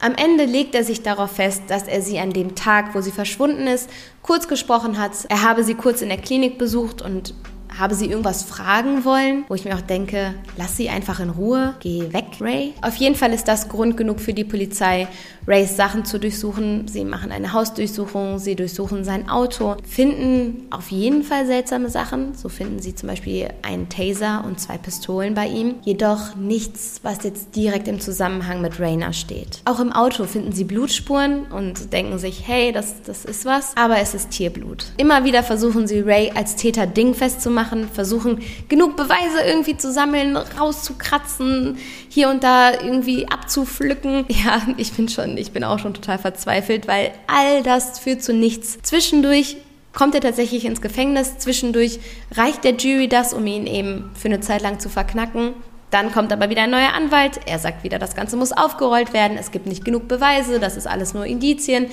Am 0.01 0.15
Ende 0.15 0.45
legt 0.45 0.75
er 0.75 0.85
sich 0.85 1.03
darauf 1.03 1.33
fest, 1.33 1.63
dass 1.69 1.85
er 1.85 2.03
sie 2.03 2.19
an 2.19 2.33
dem 2.33 2.55
Tag, 2.55 2.95
wo 2.95 3.01
sie 3.01 3.13
verschwunden 3.13 3.67
ist, 3.67 3.89
kurz 4.23 4.49
gesprochen 4.49 4.99
hat. 4.99 5.13
Er 5.29 5.43
habe 5.43 5.65
sie 5.65 5.75
kurz 5.75 6.03
in 6.03 6.09
der 6.09 6.19
Klinik 6.19 6.59
besucht 6.59 7.01
und 7.01 7.35
habe 7.79 7.95
sie 7.95 8.07
irgendwas 8.07 8.43
fragen 8.43 9.05
wollen, 9.05 9.45
wo 9.49 9.55
ich 9.55 9.65
mir 9.65 9.75
auch 9.75 9.81
denke, 9.81 10.35
lass 10.57 10.77
sie 10.77 10.89
einfach 10.89 11.21
in 11.21 11.31
Ruhe, 11.31 11.75
geh 11.81 12.13
weg, 12.13 12.25
Ray. 12.41 12.75
Auf 12.83 12.97
jeden 12.97 13.15
Fall 13.15 13.33
ist 13.33 13.49
das 13.49 13.69
Grund 13.69 13.97
genug 13.97 14.21
für 14.21 14.35
die 14.35 14.45
Polizei, 14.45 15.09
Rays 15.47 15.77
Sachen 15.77 16.05
zu 16.05 16.19
durchsuchen. 16.19 16.89
Sie 16.89 17.05
machen 17.05 17.31
eine 17.31 17.53
Hausdurchsuchung, 17.53 18.39
sie 18.39 18.57
durchsuchen 18.57 19.05
sein 19.05 19.29
Auto, 19.29 19.77
finden 19.87 20.67
auf 20.71 20.91
jeden 20.91 21.23
Fall 21.23 21.47
seltsame 21.47 21.91
Sachen. 21.91 22.35
So 22.35 22.49
finden 22.49 22.81
sie 22.81 22.95
zum 22.95 23.09
Beispiel 23.09 23.49
einen 23.63 23.89
Taser 23.89 24.45
und 24.47 24.59
zwei 24.61 24.79
Pistolen 24.79 25.35
bei 25.35 25.47
ihm. 25.47 25.77
Jedoch 25.83 26.35
nichts, 26.37 27.01
was 27.03 27.25
jetzt 27.25 27.57
direkt 27.57 27.89
im 27.89 28.01
Zusammenhang 28.01 28.63
mit 28.63 28.81
Rainer 28.81 29.13
steht. 29.13 29.61
Auch 29.65 29.81
im 29.81 29.93
Auto 29.93 30.25
finden 30.25 30.53
sie 30.53 30.65
Blutspuren 30.65 31.47
und 31.47 31.93
denken 31.93 32.19
sich, 32.19 32.47
hey, 32.47 32.73
das, 32.73 33.03
das 33.03 33.25
ist 33.25 33.45
was, 33.45 33.77
aber 33.77 33.99
es 33.99 34.15
ist 34.15 34.31
Tierblut. 34.31 34.87
Immer 34.97 35.25
wieder 35.25 35.43
versuchen 35.43 35.87
sie 35.87 36.01
Ray 36.01 36.33
als 36.35 36.57
Täter 36.57 36.87
dingfest 36.87 37.43
zu 37.43 37.51
machen, 37.51 37.64
versuchen 37.93 38.41
genug 38.69 38.97
Beweise 38.97 39.41
irgendwie 39.47 39.77
zu 39.77 39.93
sammeln, 39.93 40.37
rauszukratzen, 40.37 41.79
hier 42.09 42.29
und 42.31 42.45
da 42.45 42.73
irgendwie 42.73 43.29
abzupflücken. 43.29 44.27
Ja, 44.45 44.61
ich 44.77 44.93
bin 44.93 45.09
schon, 45.09 45.39
ich 45.39 45.53
bin 45.53 45.65
auch 45.65 45.79
schon 45.79 45.95
total 45.95 46.19
verzweifelt, 46.19 46.87
weil 46.87 47.13
all 47.27 47.63
das 47.63 47.99
führt 47.99 48.23
zu 48.23 48.33
nichts. 48.35 48.79
Zwischendurch 48.83 49.57
kommt 49.95 50.15
er 50.15 50.21
tatsächlich 50.21 50.65
ins 50.65 50.81
Gefängnis. 50.81 51.39
Zwischendurch 51.39 52.01
reicht 52.33 52.65
der 52.65 52.75
Jury 52.75 53.09
das, 53.09 53.33
um 53.33 53.47
ihn 53.47 53.67
eben 53.67 54.11
für 54.15 54.29
eine 54.29 54.41
Zeit 54.41 54.63
lang 54.63 54.81
zu 54.81 54.89
verknacken. 54.89 55.55
Dann 55.91 56.13
kommt 56.13 56.33
aber 56.33 56.51
wieder 56.51 56.63
ein 56.63 56.71
neuer 56.71 56.93
Anwalt. 56.93 57.41
Er 57.47 57.61
sagt 57.61 57.85
wieder, 57.85 58.01
das 58.01 58.17
Ganze 58.17 58.37
muss 58.37 58.53
aufgerollt 58.53 59.13
werden. 59.13 59.39
Es 59.39 59.53
gibt 59.53 59.67
nicht 59.67 59.85
genug 59.85 60.09
Beweise. 60.09 60.59
Das 60.59 60.77
ist 60.77 60.89
alles 60.89 61.15
nur 61.15 61.25
Indizien. 61.25 61.87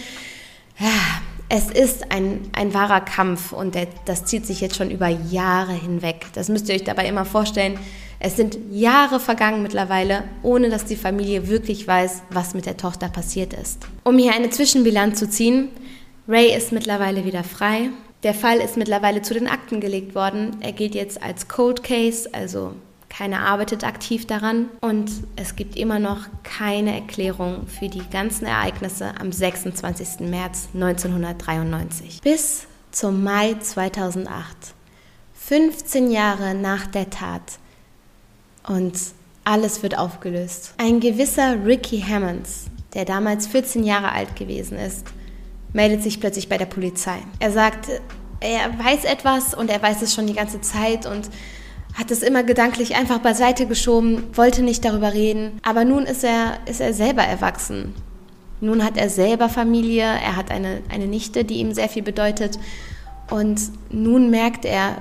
Es 1.54 1.70
ist 1.70 2.14
ein, 2.14 2.50
ein 2.54 2.74
wahrer 2.74 3.02
Kampf 3.02 3.52
und 3.52 3.76
der, 3.76 3.88
das 4.06 4.24
zieht 4.24 4.46
sich 4.46 4.62
jetzt 4.62 4.78
schon 4.78 4.90
über 4.90 5.10
Jahre 5.10 5.74
hinweg. 5.74 6.28
Das 6.34 6.48
müsst 6.48 6.70
ihr 6.70 6.76
euch 6.76 6.86
dabei 6.86 7.06
immer 7.10 7.26
vorstellen. 7.26 7.78
Es 8.20 8.38
sind 8.38 8.58
Jahre 8.72 9.20
vergangen 9.20 9.62
mittlerweile, 9.62 10.24
ohne 10.44 10.70
dass 10.70 10.86
die 10.86 10.96
Familie 10.96 11.50
wirklich 11.50 11.86
weiß, 11.86 12.22
was 12.30 12.54
mit 12.54 12.66
der 12.66 12.78
Tochter 12.78 13.10
passiert 13.10 13.54
ist. 13.54 13.86
Um 14.06 14.18
hier 14.18 14.34
eine 14.34 14.50
Zwischenbilanz 14.50 15.20
zu 15.20 15.30
ziehen, 15.30 15.68
Ray 16.26 16.56
ist 16.56 16.72
mittlerweile 16.72 17.26
wieder 17.26 17.44
frei. 17.44 17.90
Der 18.24 18.34
Fall 18.34 18.60
ist 18.60 18.78
mittlerweile 18.78 19.22
zu 19.22 19.34
den 19.34 19.50
Akten 19.50 19.82
gelegt 19.82 20.16
worden. 20.16 20.56
Er 20.62 20.72
gilt 20.72 20.96
jetzt 20.96 21.22
als 21.22 21.50
Cold 21.50 21.84
Case, 21.84 22.30
also 22.32 22.76
keiner 23.12 23.42
arbeitet 23.42 23.84
aktiv 23.84 24.26
daran 24.26 24.70
und 24.80 25.12
es 25.36 25.58
gibt 25.58 25.76
immer 25.76 26.00
noch 26.00 26.28
keine 26.44 26.96
Erklärung 26.96 27.68
für 27.68 27.90
die 27.90 28.08
ganzen 28.10 28.46
Ereignisse 28.46 29.14
am 29.20 29.34
26. 29.34 30.22
März 30.22 30.70
1993 30.74 32.22
bis 32.22 32.68
zum 32.92 33.24
Mai 33.24 33.56
2008. 33.60 34.56
15 35.34 36.10
Jahre 36.10 36.56
nach 36.56 36.88
der 36.88 37.10
Tat 37.10 37.60
und 38.66 38.98
alles 39.44 39.84
wird 39.84 39.98
aufgelöst. 39.98 40.74
Ein 40.78 41.02
gewisser 41.02 41.66
Ricky 41.66 42.00
Hammonds, 42.02 42.68
der 42.94 43.04
damals 43.04 43.48
14 43.48 43.84
Jahre 43.84 44.14
alt 44.14 44.38
gewesen 44.38 44.78
ist, 44.78 45.06
meldet 45.74 46.02
sich 46.02 46.22
plötzlich 46.22 46.48
bei 46.48 46.58
der 46.58 46.66
Polizei. 46.66 47.18
Er 47.40 47.52
sagt, 47.52 47.90
er 48.40 48.80
weiß 48.80 49.04
etwas 49.04 49.54
und 49.54 49.70
er 49.70 49.82
weiß 49.82 50.02
es 50.02 50.14
schon 50.14 50.28
die 50.28 50.34
ganze 50.34 50.62
Zeit 50.62 51.06
und 51.06 51.30
hat 51.94 52.12
es 52.12 52.24
immer 52.24 52.44
gedanklich 52.44 52.96
einfach 52.96 53.20
beiseite 53.20 53.66
geschoben, 53.66 54.24
wollte 54.34 54.64
nicht 54.64 54.86
darüber 54.86 55.14
reden. 55.14 55.60
Aber 55.64 55.86
nun 55.86 56.04
ist 56.04 56.24
er, 56.24 56.58
ist 56.66 56.82
er 56.82 56.94
selber 56.94 57.24
erwachsen. 57.24 57.94
Nun 58.62 58.84
hat 58.84 58.98
er 58.98 59.10
selber 59.10 59.50
Familie, 59.50 60.04
er 60.04 60.36
hat 60.36 60.52
eine, 60.52 60.82
eine 60.90 61.08
Nichte, 61.08 61.44
die 61.44 61.56
ihm 61.56 61.74
sehr 61.74 61.90
viel 61.90 62.04
bedeutet. 62.04 62.60
Und 63.30 63.60
nun 63.90 64.30
merkt 64.30 64.66
er, 64.66 64.98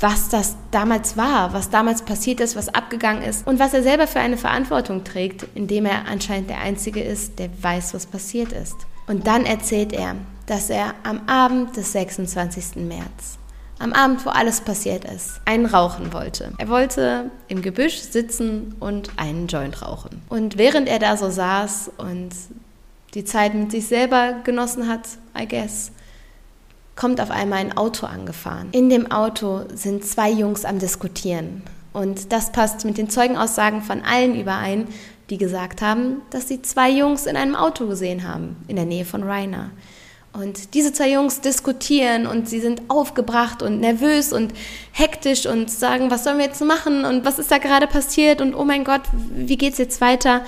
was 0.00 0.28
das 0.28 0.56
damals 0.70 1.16
war, 1.16 1.52
was 1.52 1.70
damals 1.70 2.02
passiert 2.02 2.40
ist, 2.40 2.56
was 2.56 2.68
abgegangen 2.68 3.22
ist 3.22 3.46
und 3.46 3.58
was 3.58 3.72
er 3.72 3.82
selber 3.82 4.06
für 4.06 4.20
eine 4.20 4.36
Verantwortung 4.36 5.04
trägt, 5.04 5.46
indem 5.54 5.86
er 5.86 6.06
anscheinend 6.06 6.50
der 6.50 6.60
Einzige 6.60 7.00
ist, 7.00 7.38
der 7.38 7.50
weiß, 7.62 7.94
was 7.94 8.06
passiert 8.06 8.52
ist. 8.52 8.74
Und 9.06 9.26
dann 9.26 9.46
erzählt 9.46 9.92
er, 9.92 10.16
dass 10.46 10.70
er 10.70 10.94
am 11.04 11.20
Abend 11.28 11.76
des 11.76 11.92
26. 11.92 12.76
März 12.76 13.38
am 13.84 13.92
Abend, 13.92 14.24
wo 14.24 14.30
alles 14.30 14.62
passiert 14.62 15.04
ist, 15.04 15.42
einen 15.44 15.66
rauchen 15.66 16.14
wollte. 16.14 16.52
Er 16.56 16.68
wollte 16.68 17.30
im 17.48 17.60
Gebüsch 17.60 17.98
sitzen 17.98 18.74
und 18.80 19.10
einen 19.18 19.46
Joint 19.46 19.82
rauchen. 19.82 20.22
Und 20.30 20.56
während 20.56 20.88
er 20.88 20.98
da 20.98 21.18
so 21.18 21.30
saß 21.30 21.92
und 21.98 22.30
die 23.12 23.24
Zeit 23.24 23.54
mit 23.54 23.70
sich 23.70 23.86
selber 23.86 24.36
genossen 24.42 24.88
hat, 24.88 25.02
I 25.38 25.46
guess, 25.46 25.92
kommt 26.96 27.20
auf 27.20 27.30
einmal 27.30 27.58
ein 27.58 27.76
Auto 27.76 28.06
angefahren. 28.06 28.68
In 28.72 28.88
dem 28.88 29.12
Auto 29.12 29.64
sind 29.74 30.04
zwei 30.04 30.30
Jungs 30.30 30.64
am 30.64 30.78
Diskutieren. 30.78 31.62
Und 31.92 32.32
das 32.32 32.52
passt 32.52 32.86
mit 32.86 32.96
den 32.96 33.10
Zeugenaussagen 33.10 33.82
von 33.82 34.00
allen 34.00 34.34
überein, 34.34 34.88
die 35.28 35.36
gesagt 35.36 35.82
haben, 35.82 36.22
dass 36.30 36.48
sie 36.48 36.62
zwei 36.62 36.90
Jungs 36.90 37.26
in 37.26 37.36
einem 37.36 37.54
Auto 37.54 37.86
gesehen 37.86 38.26
haben, 38.26 38.56
in 38.66 38.76
der 38.76 38.86
Nähe 38.86 39.04
von 39.04 39.22
Rainer. 39.22 39.70
Und 40.34 40.74
diese 40.74 40.92
zwei 40.92 41.12
Jungs 41.12 41.40
diskutieren 41.42 42.26
und 42.26 42.48
sie 42.48 42.58
sind 42.58 42.82
aufgebracht 42.88 43.62
und 43.62 43.78
nervös 43.78 44.32
und 44.32 44.52
hektisch 44.90 45.46
und 45.46 45.70
sagen, 45.70 46.10
was 46.10 46.24
sollen 46.24 46.38
wir 46.38 46.46
jetzt 46.46 46.60
machen 46.60 47.04
und 47.04 47.24
was 47.24 47.38
ist 47.38 47.52
da 47.52 47.58
gerade 47.58 47.86
passiert 47.86 48.40
und 48.40 48.54
oh 48.54 48.64
mein 48.64 48.82
Gott, 48.82 49.02
wie 49.36 49.56
geht's 49.56 49.78
jetzt 49.78 50.00
weiter? 50.00 50.42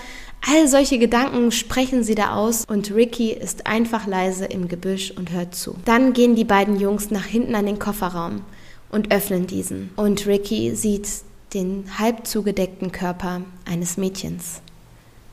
All 0.49 0.66
solche 0.66 0.99
Gedanken 0.99 1.53
sprechen 1.53 2.03
sie 2.03 2.16
da 2.16 2.35
aus 2.35 2.64
und 2.66 2.92
Ricky 2.92 3.31
ist 3.31 3.68
einfach 3.68 4.09
leise 4.09 4.46
im 4.46 4.66
Gebüsch 4.66 5.12
und 5.12 5.31
hört 5.31 5.55
zu. 5.55 5.77
Dann 5.85 6.12
gehen 6.12 6.35
die 6.35 6.44
beiden 6.44 6.81
Jungs 6.81 7.12
nach 7.12 7.25
hinten 7.25 7.55
an 7.55 7.66
den 7.66 7.79
Kofferraum 7.79 8.42
und 8.90 9.12
öffnen 9.12 9.46
diesen. 9.46 9.90
Und 9.94 10.27
Ricky 10.27 10.75
sieht 10.75 11.09
den 11.55 11.85
halb 11.96 12.27
zugedeckten 12.27 12.90
Körper 12.90 13.42
eines 13.64 13.96
Mädchens, 13.96 14.61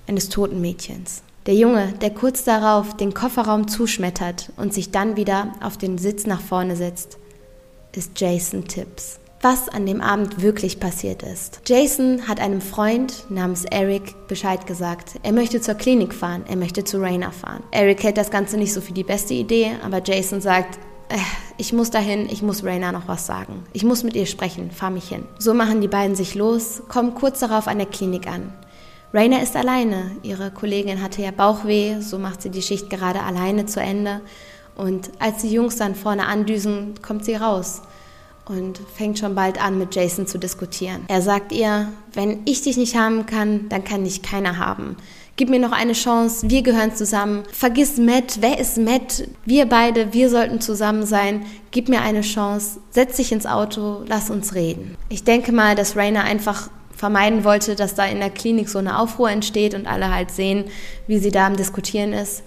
eines 0.08 0.30
toten 0.30 0.62
Mädchens. 0.62 1.24
Der 1.46 1.56
Junge, 1.56 1.94
der 2.02 2.12
kurz 2.12 2.46
darauf 2.46 2.96
den 2.96 3.14
Kofferraum 3.14 3.68
zuschmettert 3.68 4.54
und 4.56 4.74
sich 4.74 4.92
dann 4.92 5.18
wieder 5.18 5.52
auf 5.62 5.78
den 5.78 5.98
Sitz 5.98 6.26
nach 6.26 6.40
vorne 6.40 6.78
setzt, 6.78 7.18
ist 7.94 8.18
Jason 8.18 8.66
Tips. 8.66 9.20
Was 9.42 9.68
an 9.68 9.86
dem 9.86 10.00
Abend 10.00 10.42
wirklich 10.42 10.80
passiert 10.80 11.22
ist. 11.22 11.60
Jason 11.68 12.30
hat 12.30 12.40
einem 12.40 12.62
Freund 12.62 13.26
namens 13.30 13.66
Eric 13.66 14.28
Bescheid 14.30 14.66
gesagt. 14.66 15.20
Er 15.22 15.34
möchte 15.34 15.60
zur 15.60 15.74
Klinik 15.74 16.14
fahren, 16.14 16.46
er 16.48 16.56
möchte 16.56 16.86
zu 16.86 17.02
Rainer 17.02 17.34
fahren. 17.34 17.62
Eric 17.72 18.04
hält 18.04 18.16
das 18.16 18.32
Ganze 18.32 18.56
nicht 18.56 18.72
so 18.72 18.80
für 18.80 18.94
die 18.94 19.04
beste 19.04 19.34
Idee, 19.34 19.72
aber 19.84 20.02
Jason 20.02 20.40
sagt, 20.40 20.80
äh, 21.10 21.18
ich 21.58 21.74
muss 21.74 21.92
dahin, 21.92 22.30
ich 22.30 22.42
muss 22.42 22.64
Raina 22.64 22.94
noch 22.94 23.10
was 23.10 23.26
sagen. 23.26 23.66
Ich 23.74 23.84
muss 23.84 24.06
mit 24.06 24.16
ihr 24.16 24.28
sprechen, 24.28 24.72
fahr 24.72 24.92
mich 24.92 25.10
hin. 25.10 25.26
So 25.40 25.54
machen 25.54 25.82
die 25.82 25.90
beiden 25.90 26.16
sich 26.16 26.36
los, 26.36 26.84
kommen 26.88 27.14
kurz 27.14 27.42
darauf 27.42 27.68
an 27.68 27.80
der 27.80 27.88
Klinik 27.88 28.28
an. 28.28 28.54
Raina 29.14 29.44
ist 29.44 29.56
alleine. 29.56 30.18
Ihre 30.24 30.50
Kollegin 30.50 31.04
hatte 31.04 31.22
ja 31.22 31.30
Bauchweh, 31.30 32.02
so 32.02 32.18
macht 32.18 32.42
sie 32.42 32.50
die 32.50 32.64
Schicht 32.64 32.90
gerade 32.90 33.22
alleine 33.22 33.68
zu 33.68 33.80
Ende. 33.80 34.22
Und 34.76 35.12
als 35.20 35.44
die 35.44 35.52
Jungs 35.52 35.76
dann 35.76 35.94
vorne 35.94 36.26
andüsen, 36.26 36.96
kommt 37.04 37.24
sie 37.24 37.36
raus 37.36 37.84
und 38.46 38.80
fängt 38.96 39.20
schon 39.20 39.36
bald 39.36 39.64
an, 39.64 39.78
mit 39.78 39.94
Jason 39.94 40.26
zu 40.26 40.40
diskutieren. 40.40 41.04
Er 41.08 41.22
sagt 41.22 41.52
ihr, 41.52 41.90
wenn 42.14 42.42
ich 42.46 42.64
dich 42.64 42.76
nicht 42.76 42.96
haben 42.96 43.28
kann, 43.28 43.70
dann 43.70 43.84
kann 43.84 44.04
dich 44.04 44.24
keiner 44.24 44.58
haben. 44.58 44.98
Gib 45.36 45.50
mir 45.50 45.60
noch 45.60 45.72
eine 45.72 45.94
Chance, 45.94 46.50
wir 46.50 46.64
gehören 46.64 46.96
zusammen. 46.96 47.44
Vergiss 47.52 47.98
Matt, 47.98 48.38
wer 48.42 48.60
ist 48.60 48.78
Matt? 48.78 49.28
Wir 49.46 49.68
beide, 49.68 50.14
wir 50.14 50.30
sollten 50.30 50.60
zusammen 50.60 51.06
sein. 51.06 51.46
Gib 51.72 51.88
mir 51.88 52.02
eine 52.02 52.22
Chance, 52.22 52.80
setz 52.90 53.18
dich 53.18 53.32
ins 53.32 53.46
Auto, 53.46 54.04
lass 54.08 54.30
uns 54.30 54.56
reden. 54.56 54.96
Ich 55.10 55.24
denke 55.24 55.52
mal, 55.52 55.76
dass 55.76 55.96
Rainer 55.96 56.24
einfach 56.24 56.70
vermeiden 57.04 57.44
wollte, 57.44 57.76
dass 57.76 57.96
da 57.96 58.06
in 58.06 58.20
der 58.20 58.30
Klinik 58.30 58.70
so 58.70 58.80
eine 58.80 58.98
Aufruhr 58.98 59.30
entsteht 59.30 59.74
und 59.74 59.88
alle 59.88 60.10
halt 60.10 60.32
sehen, 60.32 60.64
wie 61.06 61.20
sie 61.20 61.32
da 61.32 61.48
am 61.48 61.58
Diskutieren 61.58 62.14
ist. 62.14 62.44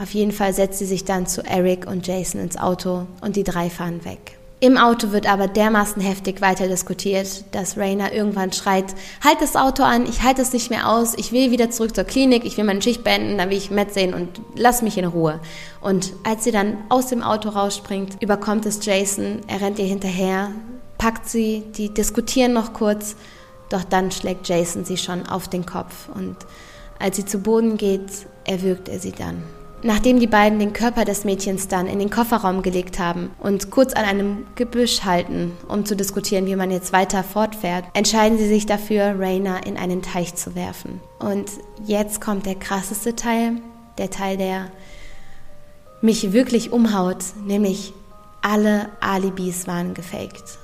Auf 0.00 0.14
jeden 0.14 0.30
Fall 0.30 0.54
setzt 0.54 0.78
sie 0.78 0.84
sich 0.84 1.04
dann 1.04 1.26
zu 1.26 1.44
Eric 1.44 1.88
und 1.88 2.06
Jason 2.06 2.40
ins 2.40 2.56
Auto 2.56 3.08
und 3.20 3.34
die 3.34 3.42
drei 3.42 3.68
fahren 3.68 4.04
weg. 4.04 4.38
Im 4.60 4.78
Auto 4.78 5.10
wird 5.10 5.28
aber 5.28 5.48
dermaßen 5.48 6.00
heftig 6.00 6.40
weiter 6.40 6.68
diskutiert, 6.68 7.46
dass 7.50 7.76
Rainer 7.76 8.12
irgendwann 8.12 8.52
schreit, 8.52 8.94
halt 9.24 9.40
das 9.40 9.56
Auto 9.56 9.82
an, 9.82 10.06
ich 10.06 10.22
halte 10.22 10.40
es 10.40 10.52
nicht 10.52 10.70
mehr 10.70 10.88
aus, 10.88 11.14
ich 11.16 11.32
will 11.32 11.50
wieder 11.50 11.70
zurück 11.70 11.96
zur 11.96 12.04
Klinik, 12.04 12.44
ich 12.44 12.56
will 12.56 12.64
meine 12.64 12.82
Schicht 12.82 13.02
beenden, 13.02 13.38
dann 13.38 13.50
will 13.50 13.58
ich 13.58 13.72
Matt 13.72 13.92
sehen 13.92 14.14
und 14.14 14.40
lass 14.54 14.82
mich 14.82 14.98
in 14.98 15.06
Ruhe. 15.06 15.40
Und 15.80 16.12
als 16.22 16.44
sie 16.44 16.52
dann 16.52 16.76
aus 16.90 17.08
dem 17.08 17.24
Auto 17.24 17.48
rausspringt, 17.48 18.22
überkommt 18.22 18.66
es 18.66 18.78
Jason, 18.86 19.40
er 19.48 19.62
rennt 19.62 19.80
ihr 19.80 19.84
hinterher, 19.84 20.52
packt 20.96 21.28
sie, 21.28 21.64
die 21.76 21.92
diskutieren 21.92 22.52
noch 22.52 22.72
kurz 22.72 23.16
doch 23.68 23.84
dann 23.84 24.10
schlägt 24.10 24.48
Jason 24.48 24.84
sie 24.84 24.96
schon 24.96 25.26
auf 25.26 25.48
den 25.48 25.66
Kopf 25.66 26.08
und 26.14 26.36
als 26.98 27.16
sie 27.16 27.24
zu 27.24 27.38
Boden 27.38 27.76
geht, 27.76 28.26
erwürgt 28.44 28.88
er 28.88 28.98
sie 28.98 29.12
dann. 29.12 29.42
Nachdem 29.82 30.18
die 30.18 30.26
beiden 30.26 30.58
den 30.58 30.72
Körper 30.72 31.04
des 31.04 31.24
Mädchens 31.24 31.68
dann 31.68 31.86
in 31.86 31.98
den 31.98 32.10
Kofferraum 32.10 32.62
gelegt 32.62 32.98
haben 32.98 33.30
und 33.38 33.70
kurz 33.70 33.92
an 33.92 34.04
einem 34.04 34.46
Gebüsch 34.54 35.02
halten, 35.04 35.52
um 35.68 35.84
zu 35.84 35.94
diskutieren, 35.94 36.46
wie 36.46 36.56
man 36.56 36.70
jetzt 36.70 36.92
weiter 36.92 37.22
fortfährt, 37.22 37.84
entscheiden 37.92 38.38
sie 38.38 38.48
sich 38.48 38.64
dafür, 38.66 39.14
Raina 39.18 39.58
in 39.58 39.76
einen 39.76 40.02
Teich 40.02 40.34
zu 40.34 40.54
werfen. 40.54 41.00
Und 41.18 41.50
jetzt 41.84 42.20
kommt 42.20 42.46
der 42.46 42.54
krasseste 42.54 43.14
Teil, 43.14 43.58
der 43.98 44.10
Teil, 44.10 44.38
der 44.38 44.70
mich 46.00 46.32
wirklich 46.32 46.72
umhaut, 46.72 47.24
nämlich 47.44 47.92
alle 48.42 48.88
Alibis 49.00 49.66
waren 49.66 49.92
gefaked. 49.92 50.58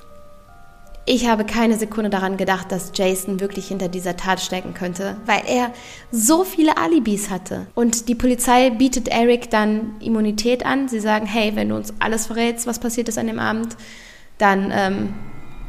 Ich 1.05 1.27
habe 1.27 1.43
keine 1.43 1.77
Sekunde 1.77 2.09
daran 2.09 2.37
gedacht, 2.37 2.71
dass 2.71 2.93
Jason 2.95 3.41
wirklich 3.41 3.67
hinter 3.67 3.89
dieser 3.89 4.15
Tat 4.15 4.39
stecken 4.39 4.73
könnte, 4.73 5.17
weil 5.25 5.41
er 5.47 5.73
so 6.11 6.45
viele 6.45 6.77
Alibis 6.77 7.29
hatte. 7.29 7.67
Und 7.75 8.07
die 8.07 8.15
Polizei 8.15 8.69
bietet 8.69 9.09
Eric 9.09 9.49
dann 9.49 9.95
Immunität 9.99 10.65
an. 10.65 10.87
Sie 10.87 11.01
sagen, 11.01 11.25
hey, 11.25 11.55
wenn 11.55 11.69
du 11.69 11.75
uns 11.75 11.93
alles 11.99 12.27
verrätst, 12.27 12.67
was 12.67 12.79
passiert 12.79 13.09
ist 13.09 13.17
an 13.17 13.27
dem 13.27 13.39
Abend, 13.39 13.75
dann 14.37 14.71
ähm, 14.73 15.13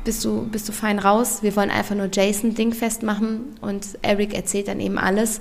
bist, 0.05 0.25
du, 0.25 0.47
bist 0.47 0.69
du 0.69 0.73
fein 0.73 1.01
raus. 1.01 1.39
Wir 1.43 1.57
wollen 1.57 1.71
einfach 1.71 1.97
nur 1.97 2.11
Jason 2.13 2.55
dingfest 2.55 3.03
machen. 3.03 3.57
Und 3.61 3.99
Eric 4.03 4.35
erzählt 4.35 4.69
dann 4.69 4.79
eben 4.79 4.99
alles. 4.99 5.41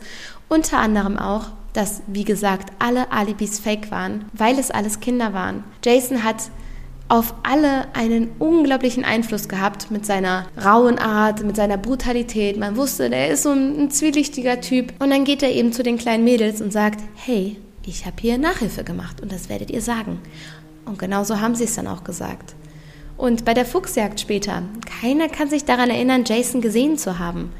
Unter 0.49 0.79
anderem 0.79 1.19
auch, 1.19 1.49
dass, 1.73 2.01
wie 2.07 2.23
gesagt, 2.23 2.73
alle 2.79 3.11
Alibis 3.11 3.59
fake 3.59 3.91
waren, 3.91 4.25
weil 4.33 4.57
es 4.57 4.71
alles 4.71 5.01
Kinder 5.01 5.33
waren. 5.33 5.63
Jason 5.83 6.23
hat 6.23 6.49
auf 7.09 7.33
alle 7.43 7.93
einen 7.93 8.31
unglaublichen 8.39 9.05
Einfluss 9.05 9.47
gehabt 9.47 9.91
mit 9.91 10.05
seiner 10.05 10.47
rauen 10.63 10.97
Art, 10.97 11.43
mit 11.43 11.55
seiner 11.55 11.77
Brutalität. 11.77 12.57
Man 12.57 12.75
wusste, 12.75 13.09
der 13.09 13.29
ist 13.29 13.43
so 13.43 13.51
ein, 13.51 13.79
ein 13.79 13.91
zwielichtiger 13.91 14.61
Typ. 14.61 14.93
Und 14.99 15.09
dann 15.11 15.25
geht 15.25 15.43
er 15.43 15.51
eben 15.51 15.73
zu 15.73 15.83
den 15.83 15.97
kleinen 15.97 16.23
Mädels 16.23 16.61
und 16.61 16.73
sagt, 16.73 17.01
hey, 17.15 17.57
ich 17.85 18.05
habe 18.05 18.15
hier 18.19 18.37
Nachhilfe 18.37 18.83
gemacht 18.83 19.21
und 19.21 19.31
das 19.31 19.49
werdet 19.49 19.69
ihr 19.69 19.81
sagen. 19.81 20.19
Und 20.85 20.99
genau 20.99 21.23
so 21.23 21.39
haben 21.39 21.55
sie 21.55 21.65
es 21.65 21.75
dann 21.75 21.87
auch 21.87 22.03
gesagt. 22.03 22.55
Und 23.17 23.45
bei 23.45 23.53
der 23.53 23.65
Fuchsjagd 23.65 24.19
später, 24.19 24.63
keiner 25.01 25.29
kann 25.29 25.49
sich 25.49 25.65
daran 25.65 25.89
erinnern, 25.89 26.23
Jason 26.25 26.61
gesehen 26.61 26.97
zu 26.97 27.19
haben. 27.19 27.51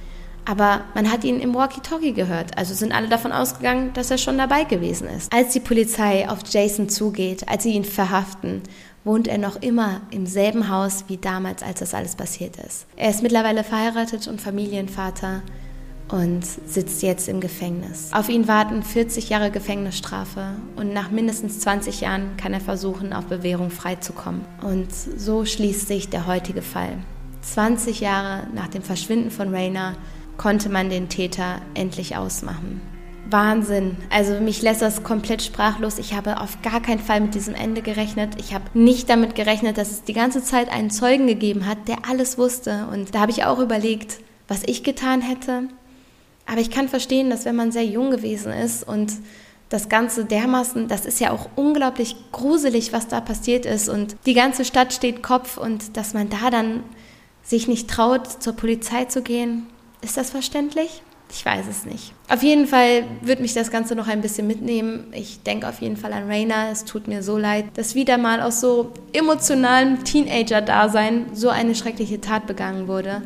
Aber 0.45 0.82
man 0.93 1.10
hat 1.10 1.23
ihn 1.23 1.39
im 1.39 1.53
Walkie-Talkie 1.53 2.13
gehört, 2.13 2.58
also 2.58 2.73
sind 2.73 2.91
alle 2.91 3.08
davon 3.08 3.32
ausgegangen, 3.32 3.91
dass 3.93 4.12
er 4.12 4.17
schon 4.17 4.38
dabei 4.38 4.65
gewesen 4.65 5.08
ist. 5.08 5.32
Als 5.32 5.53
die 5.53 5.62
Polizei 5.62 6.27
auf 6.27 6.39
Jason 6.49 6.89
zugeht, 6.89 7.47
als 7.47 7.63
sie 7.63 7.71
ihn 7.71 7.86
verhaften, 7.86 8.62
wohnt 9.03 9.27
er 9.27 9.37
noch 9.37 9.61
immer 9.61 10.01
im 10.11 10.25
selben 10.25 10.69
Haus 10.69 11.05
wie 11.07 11.17
damals, 11.17 11.63
als 11.63 11.79
das 11.79 11.93
alles 11.93 12.15
passiert 12.15 12.57
ist. 12.57 12.85
Er 12.95 13.09
ist 13.09 13.23
mittlerweile 13.23 13.63
verheiratet 13.63 14.27
und 14.27 14.39
Familienvater 14.39 15.41
und 16.09 16.45
sitzt 16.45 17.01
jetzt 17.01 17.27
im 17.27 17.39
Gefängnis. 17.39 18.09
Auf 18.13 18.29
ihn 18.29 18.47
warten 18.47 18.83
40 18.83 19.29
Jahre 19.29 19.51
Gefängnisstrafe 19.51 20.55
und 20.75 20.93
nach 20.93 21.11
mindestens 21.11 21.59
20 21.59 22.01
Jahren 22.01 22.37
kann 22.37 22.53
er 22.53 22.61
versuchen, 22.61 23.13
auf 23.13 23.25
Bewährung 23.25 23.71
freizukommen. 23.71 24.41
Und 24.61 24.93
so 24.93 25.45
schließt 25.45 25.87
sich 25.87 26.09
der 26.09 26.27
heutige 26.27 26.61
Fall. 26.61 26.97
20 27.41 27.99
Jahre 27.99 28.47
nach 28.53 28.67
dem 28.67 28.83
Verschwinden 28.83 29.31
von 29.31 29.53
Rainer 29.53 29.95
konnte 30.37 30.69
man 30.69 30.89
den 30.89 31.09
Täter 31.09 31.61
endlich 31.73 32.15
ausmachen. 32.15 32.81
Wahnsinn. 33.29 33.97
Also 34.09 34.39
mich 34.39 34.62
lässt 34.62 34.81
das 34.81 35.03
komplett 35.03 35.41
sprachlos. 35.41 35.97
Ich 35.97 36.13
habe 36.13 36.41
auf 36.41 36.62
gar 36.62 36.81
keinen 36.81 36.99
Fall 36.99 37.21
mit 37.21 37.36
diesem 37.36 37.55
Ende 37.55 37.81
gerechnet. 37.81 38.36
Ich 38.39 38.53
habe 38.53 38.65
nicht 38.73 39.09
damit 39.09 39.36
gerechnet, 39.36 39.77
dass 39.77 39.91
es 39.91 40.03
die 40.03 40.13
ganze 40.13 40.43
Zeit 40.43 40.69
einen 40.69 40.91
Zeugen 40.91 41.27
gegeben 41.27 41.65
hat, 41.65 41.88
der 41.88 41.99
alles 42.09 42.38
wusste. 42.38 42.88
Und 42.91 43.15
da 43.15 43.21
habe 43.21 43.31
ich 43.31 43.45
auch 43.45 43.59
überlegt, 43.59 44.19
was 44.47 44.63
ich 44.65 44.83
getan 44.83 45.21
hätte. 45.21 45.63
Aber 46.45 46.59
ich 46.59 46.69
kann 46.69 46.89
verstehen, 46.89 47.29
dass 47.29 47.45
wenn 47.45 47.55
man 47.55 47.71
sehr 47.71 47.86
jung 47.86 48.12
gewesen 48.12 48.51
ist 48.51 48.88
und 48.88 49.13
das 49.69 49.89
Ganze 49.89 50.25
dermaßen, 50.25 50.88
das 50.88 51.05
ist 51.05 51.19
ja 51.19 51.31
auch 51.31 51.49
unglaublich 51.55 52.15
gruselig, 52.31 52.93
was 52.93 53.07
da 53.07 53.21
passiert 53.21 53.65
ist. 53.65 53.89
Und 53.89 54.15
die 54.25 54.33
ganze 54.33 54.65
Stadt 54.65 54.93
steht 54.93 55.23
Kopf 55.23 55.57
und 55.57 55.97
dass 55.97 56.13
man 56.13 56.29
da 56.29 56.51
dann 56.51 56.83
sich 57.41 57.67
nicht 57.67 57.89
traut, 57.89 58.43
zur 58.43 58.53
Polizei 58.53 59.05
zu 59.05 59.21
gehen, 59.21 59.67
ist 60.01 60.17
das 60.17 60.29
verständlich? 60.29 61.01
Ich 61.35 61.43
weiß 61.43 61.65
es 61.67 61.85
nicht. 61.85 62.13
Auf 62.29 62.43
jeden 62.43 62.67
Fall 62.67 63.05
wird 63.21 63.39
mich 63.39 63.55
das 63.55 63.71
Ganze 63.71 63.95
noch 63.95 64.07
ein 64.07 64.21
bisschen 64.21 64.45
mitnehmen. 64.45 65.05
Ich 65.13 65.41
denke 65.41 65.67
auf 65.67 65.81
jeden 65.81 65.97
Fall 65.97 66.13
an 66.13 66.29
Raina. 66.29 66.69
Es 66.69 66.85
tut 66.85 67.07
mir 67.07 67.23
so 67.23 67.39
leid, 67.39 67.65
dass 67.73 67.95
wieder 67.95 68.19
mal 68.19 68.39
aus 68.39 68.61
so 68.61 68.91
emotionalem 69.13 70.03
Teenager-Dasein 70.03 71.25
so 71.33 71.49
eine 71.49 71.73
schreckliche 71.73 72.21
Tat 72.21 72.45
begangen 72.45 72.87
wurde. 72.87 73.23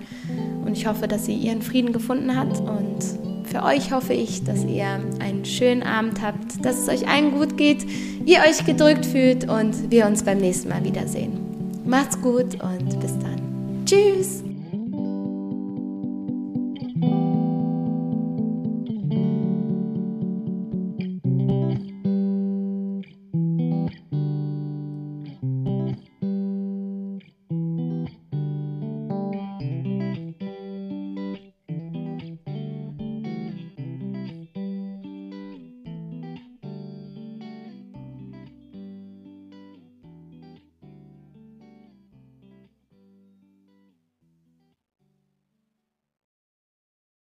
Und 0.66 0.78
ich 0.78 0.88
hoffe, 0.88 1.10
dass 1.10 1.26
sie 1.26 1.36
ihren 1.36 1.62
Frieden 1.62 1.92
gefunden 1.92 2.38
hat. 2.38 2.60
Und 2.62 3.00
für 3.44 3.64
euch 3.64 3.92
hoffe 3.92 4.14
ich, 4.14 4.46
dass 4.46 4.64
ihr 4.64 4.86
einen 5.20 5.44
schönen 5.44 5.84
Abend 5.84 6.22
habt, 6.22 6.64
dass 6.66 6.80
es 6.80 6.88
euch 6.88 7.10
allen 7.10 7.32
gut 7.32 7.58
geht, 7.58 7.86
ihr 8.26 8.40
euch 8.40 8.66
gedrückt 8.66 9.06
fühlt 9.06 9.50
und 9.50 9.92
wir 9.92 10.06
uns 10.06 10.24
beim 10.24 10.38
nächsten 10.38 10.70
Mal 10.70 10.84
wiedersehen. 10.86 11.82
Macht's 11.86 12.20
gut 12.22 12.64
und 12.64 13.00
bis 13.02 13.18
dann. 13.20 13.84
Tschüss! 13.86 14.47